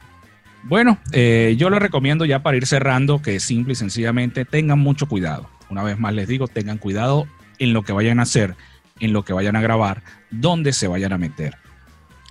Bueno, 0.64 0.98
eh, 1.12 1.54
yo 1.56 1.70
les 1.70 1.80
recomiendo 1.80 2.24
ya 2.24 2.42
para 2.42 2.56
ir 2.56 2.66
cerrando 2.66 3.22
que 3.22 3.38
simple 3.38 3.74
y 3.74 3.76
sencillamente 3.76 4.44
tengan 4.44 4.80
mucho 4.80 5.06
cuidado. 5.06 5.48
Una 5.70 5.84
vez 5.84 5.98
más 5.98 6.12
les 6.12 6.26
digo, 6.26 6.48
tengan 6.48 6.78
cuidado 6.78 7.28
en 7.58 7.72
lo 7.72 7.82
que 7.82 7.92
vayan 7.92 8.18
a 8.18 8.22
hacer, 8.22 8.54
en 8.98 9.12
lo 9.12 9.24
que 9.24 9.32
vayan 9.32 9.54
a 9.54 9.60
grabar, 9.60 10.02
dónde 10.30 10.72
se 10.72 10.88
vayan 10.88 11.12
a 11.12 11.18
meter. 11.18 11.54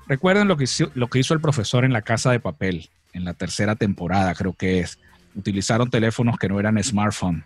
Recuerden 0.08 0.50
lo 0.50 0.58
que, 0.58 0.66
hizo, 0.66 0.92
lo 0.96 1.08
que 1.08 1.20
hizo 1.20 1.34
el 1.34 1.40
profesor 1.40 1.86
en 1.86 1.94
la 1.94 2.02
casa 2.02 2.32
de 2.32 2.40
papel, 2.40 2.90
en 3.14 3.24
la 3.24 3.34
tercera 3.34 3.76
temporada 3.76 4.34
creo 4.36 4.54
que 4.54 4.80
es. 4.80 5.00
Utilizaron 5.34 5.90
teléfonos 5.90 6.38
que 6.38 6.50
no 6.50 6.60
eran 6.60 6.82
smartphone 6.84 7.46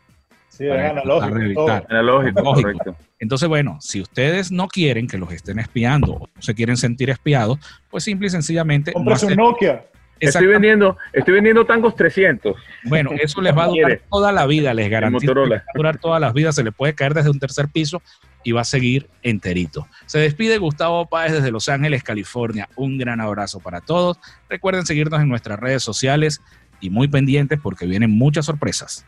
Sí, 0.59 0.67
es 0.67 0.73
analógico. 0.73 1.71
Analógico, 1.89 2.43
correcto. 2.43 2.95
Entonces, 3.17 3.47
bueno, 3.47 3.77
si 3.79 4.01
ustedes 4.01 4.51
no 4.51 4.67
quieren 4.67 5.07
que 5.07 5.17
los 5.17 5.31
estén 5.31 5.57
espiando 5.57 6.15
o 6.15 6.29
se 6.39 6.53
quieren 6.53 6.75
sentir 6.75 7.09
espiados, 7.09 7.59
pues 7.89 8.03
simple 8.03 8.27
y 8.27 8.29
sencillamente. 8.29 8.91
No 8.93 8.99
un 8.99 9.35
Nokia. 9.37 9.85
Estoy 10.19 10.47
vendiendo, 10.47 10.97
estoy 11.13 11.35
vendiendo 11.35 11.65
tangos 11.65 11.95
300. 11.95 12.57
Bueno, 12.83 13.11
eso 13.21 13.39
les 13.39 13.55
va 13.57 13.63
a 13.63 13.67
durar 13.67 14.01
toda 14.11 14.33
la 14.33 14.45
vida, 14.47 14.73
les 14.73 14.89
garantizo. 14.89 15.33
Que 15.33 15.49
va 15.49 15.55
a 15.55 15.63
durar 15.73 15.97
todas 15.97 16.19
las 16.19 16.33
vidas, 16.33 16.55
se 16.55 16.63
le 16.65 16.73
puede 16.73 16.93
caer 16.93 17.13
desde 17.13 17.29
un 17.29 17.39
tercer 17.39 17.69
piso 17.69 18.01
y 18.43 18.51
va 18.51 18.59
a 18.59 18.65
seguir 18.65 19.07
enterito. 19.23 19.87
Se 20.07 20.19
despide 20.19 20.57
Gustavo 20.57 21.05
Páez 21.05 21.31
desde 21.31 21.51
Los 21.51 21.69
Ángeles, 21.69 22.03
California. 22.03 22.67
Un 22.75 22.97
gran 22.97 23.21
abrazo 23.21 23.61
para 23.61 23.79
todos. 23.79 24.19
Recuerden 24.49 24.85
seguirnos 24.85 25.21
en 25.21 25.29
nuestras 25.29 25.57
redes 25.57 25.83
sociales 25.83 26.41
y 26.81 26.89
muy 26.89 27.07
pendientes 27.07 27.61
porque 27.63 27.85
vienen 27.85 28.11
muchas 28.11 28.45
sorpresas. 28.45 29.05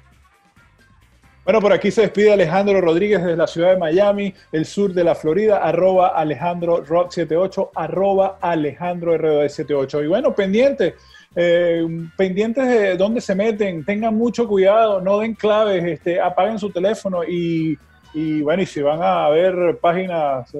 Bueno, 1.43 1.60
por 1.60 1.73
aquí 1.73 1.89
se 1.89 2.01
despide 2.01 2.34
Alejandro 2.34 2.80
Rodríguez 2.82 3.19
desde 3.19 3.36
la 3.36 3.47
ciudad 3.47 3.71
de 3.71 3.77
Miami, 3.77 4.32
el 4.51 4.63
sur 4.63 4.93
de 4.93 5.04
la 5.04 5.15
Florida, 5.15 5.58
arroba 5.58 6.10
Alejandro 6.10 6.86
Rock78, 6.86 7.71
arroba 7.73 8.38
Alejandro 8.39 9.15
RD78. 9.15 10.04
Y 10.04 10.08
bueno, 10.08 10.36
pendientes, 10.36 10.93
eh, 11.36 11.84
pendientes 12.15 12.67
de 12.67 12.95
dónde 12.95 13.21
se 13.21 13.34
meten, 13.34 13.84
tengan 13.84 14.15
mucho 14.15 14.47
cuidado, 14.47 15.01
no 15.01 15.17
den 15.17 15.34
claves, 15.34 15.84
este, 15.84 16.21
apaguen 16.21 16.60
su 16.60 16.69
teléfono 16.69 17.23
y, 17.23 17.75
y 18.13 18.41
bueno, 18.43 18.62
y 18.62 18.67
si 18.67 18.84
van 18.84 19.01
a 19.01 19.27
ver 19.30 19.80
páginas 19.82 20.56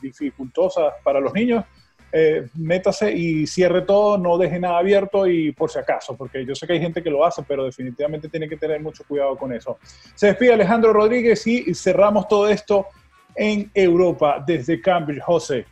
dificultosas 0.00 0.94
para 1.02 1.18
los 1.18 1.34
niños, 1.34 1.64
eh, 2.12 2.46
métase 2.54 3.10
y 3.12 3.46
cierre 3.46 3.82
todo, 3.82 4.18
no 4.18 4.36
deje 4.38 4.60
nada 4.60 4.78
abierto 4.78 5.26
y 5.26 5.52
por 5.52 5.70
si 5.70 5.78
acaso, 5.78 6.16
porque 6.16 6.44
yo 6.44 6.54
sé 6.54 6.66
que 6.66 6.74
hay 6.74 6.80
gente 6.80 7.02
que 7.02 7.10
lo 7.10 7.24
hace, 7.24 7.42
pero 7.42 7.64
definitivamente 7.64 8.28
tiene 8.28 8.48
que 8.48 8.56
tener 8.56 8.80
mucho 8.80 9.04
cuidado 9.08 9.36
con 9.36 9.52
eso. 9.52 9.78
Se 10.14 10.28
despide 10.28 10.52
Alejandro 10.52 10.92
Rodríguez 10.92 11.46
y 11.46 11.74
cerramos 11.74 12.28
todo 12.28 12.48
esto 12.48 12.86
en 13.34 13.70
Europa 13.74 14.42
desde 14.46 14.80
Cambridge. 14.80 15.22
José. 15.22 15.64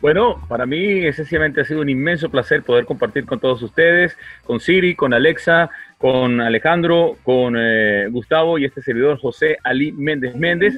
Bueno, 0.00 0.36
para 0.48 0.66
mí 0.66 1.10
sencillamente 1.12 1.62
ha 1.62 1.64
sido 1.64 1.80
un 1.80 1.88
inmenso 1.88 2.28
placer 2.28 2.62
poder 2.62 2.84
compartir 2.84 3.24
con 3.24 3.40
todos 3.40 3.62
ustedes, 3.62 4.16
con 4.44 4.60
Siri, 4.60 4.94
con 4.94 5.14
Alexa, 5.14 5.70
con 5.96 6.40
Alejandro, 6.40 7.16
con 7.22 7.54
eh, 7.56 8.06
Gustavo 8.10 8.58
y 8.58 8.66
este 8.66 8.82
servidor 8.82 9.18
José 9.18 9.56
Ali 9.64 9.92
Méndez 9.92 10.34
Méndez. 10.34 10.74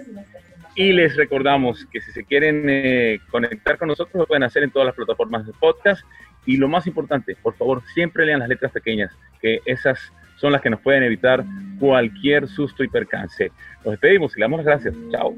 Y 0.78 0.92
les 0.92 1.16
recordamos 1.16 1.84
que 1.86 2.00
si 2.00 2.12
se 2.12 2.24
quieren 2.24 2.66
eh, 2.68 3.18
conectar 3.32 3.76
con 3.78 3.88
nosotros, 3.88 4.14
lo 4.14 4.26
pueden 4.26 4.44
hacer 4.44 4.62
en 4.62 4.70
todas 4.70 4.86
las 4.86 4.94
plataformas 4.94 5.44
de 5.44 5.52
podcast. 5.54 6.02
Y 6.46 6.56
lo 6.56 6.68
más 6.68 6.86
importante, 6.86 7.34
por 7.42 7.56
favor, 7.56 7.82
siempre 7.94 8.24
lean 8.24 8.38
las 8.38 8.48
letras 8.48 8.70
pequeñas, 8.70 9.10
que 9.42 9.58
esas 9.66 9.98
son 10.36 10.52
las 10.52 10.62
que 10.62 10.70
nos 10.70 10.80
pueden 10.80 11.02
evitar 11.02 11.44
cualquier 11.80 12.46
susto 12.46 12.84
y 12.84 12.88
percance. 12.88 13.50
Nos 13.84 13.90
despedimos 13.94 14.36
y 14.36 14.38
le 14.38 14.44
damos 14.44 14.58
las 14.58 14.66
gracias. 14.66 14.94
Chao. 15.10 15.34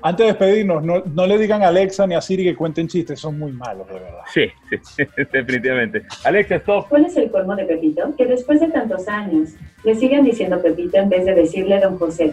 Antes 0.00 0.24
de 0.24 0.32
despedirnos, 0.32 0.82
no, 0.82 1.02
no, 1.04 1.26
le 1.26 1.36
digan 1.36 1.62
a 1.62 1.68
Alexa 1.68 2.06
ni 2.06 2.14
a 2.14 2.22
Siri 2.22 2.44
que 2.44 2.56
cuenten 2.56 2.88
chistes, 2.88 3.20
son 3.20 3.38
muy 3.38 3.52
malos, 3.52 3.86
de 3.88 3.92
verdad. 3.92 4.22
Sí, 4.32 4.46
sí, 4.84 5.02
definitivamente. 5.32 6.06
Alexa, 6.24 6.54
stop. 6.54 6.88
¿Cuál 6.88 7.04
es 7.04 7.16
el 7.18 7.30
colmo 7.30 7.54
de 7.56 7.66
Pepito? 7.66 8.14
Que 8.16 8.24
después 8.24 8.58
de 8.58 8.68
tantos 8.68 9.06
años 9.06 9.50
le 9.84 9.94
sigan 9.94 10.24
diciendo 10.24 10.62
Pepito 10.62 10.96
en 10.96 11.10
vez 11.10 11.26
de 11.26 11.34
decirle 11.34 11.78
Don 11.78 11.98
José. 11.98 12.32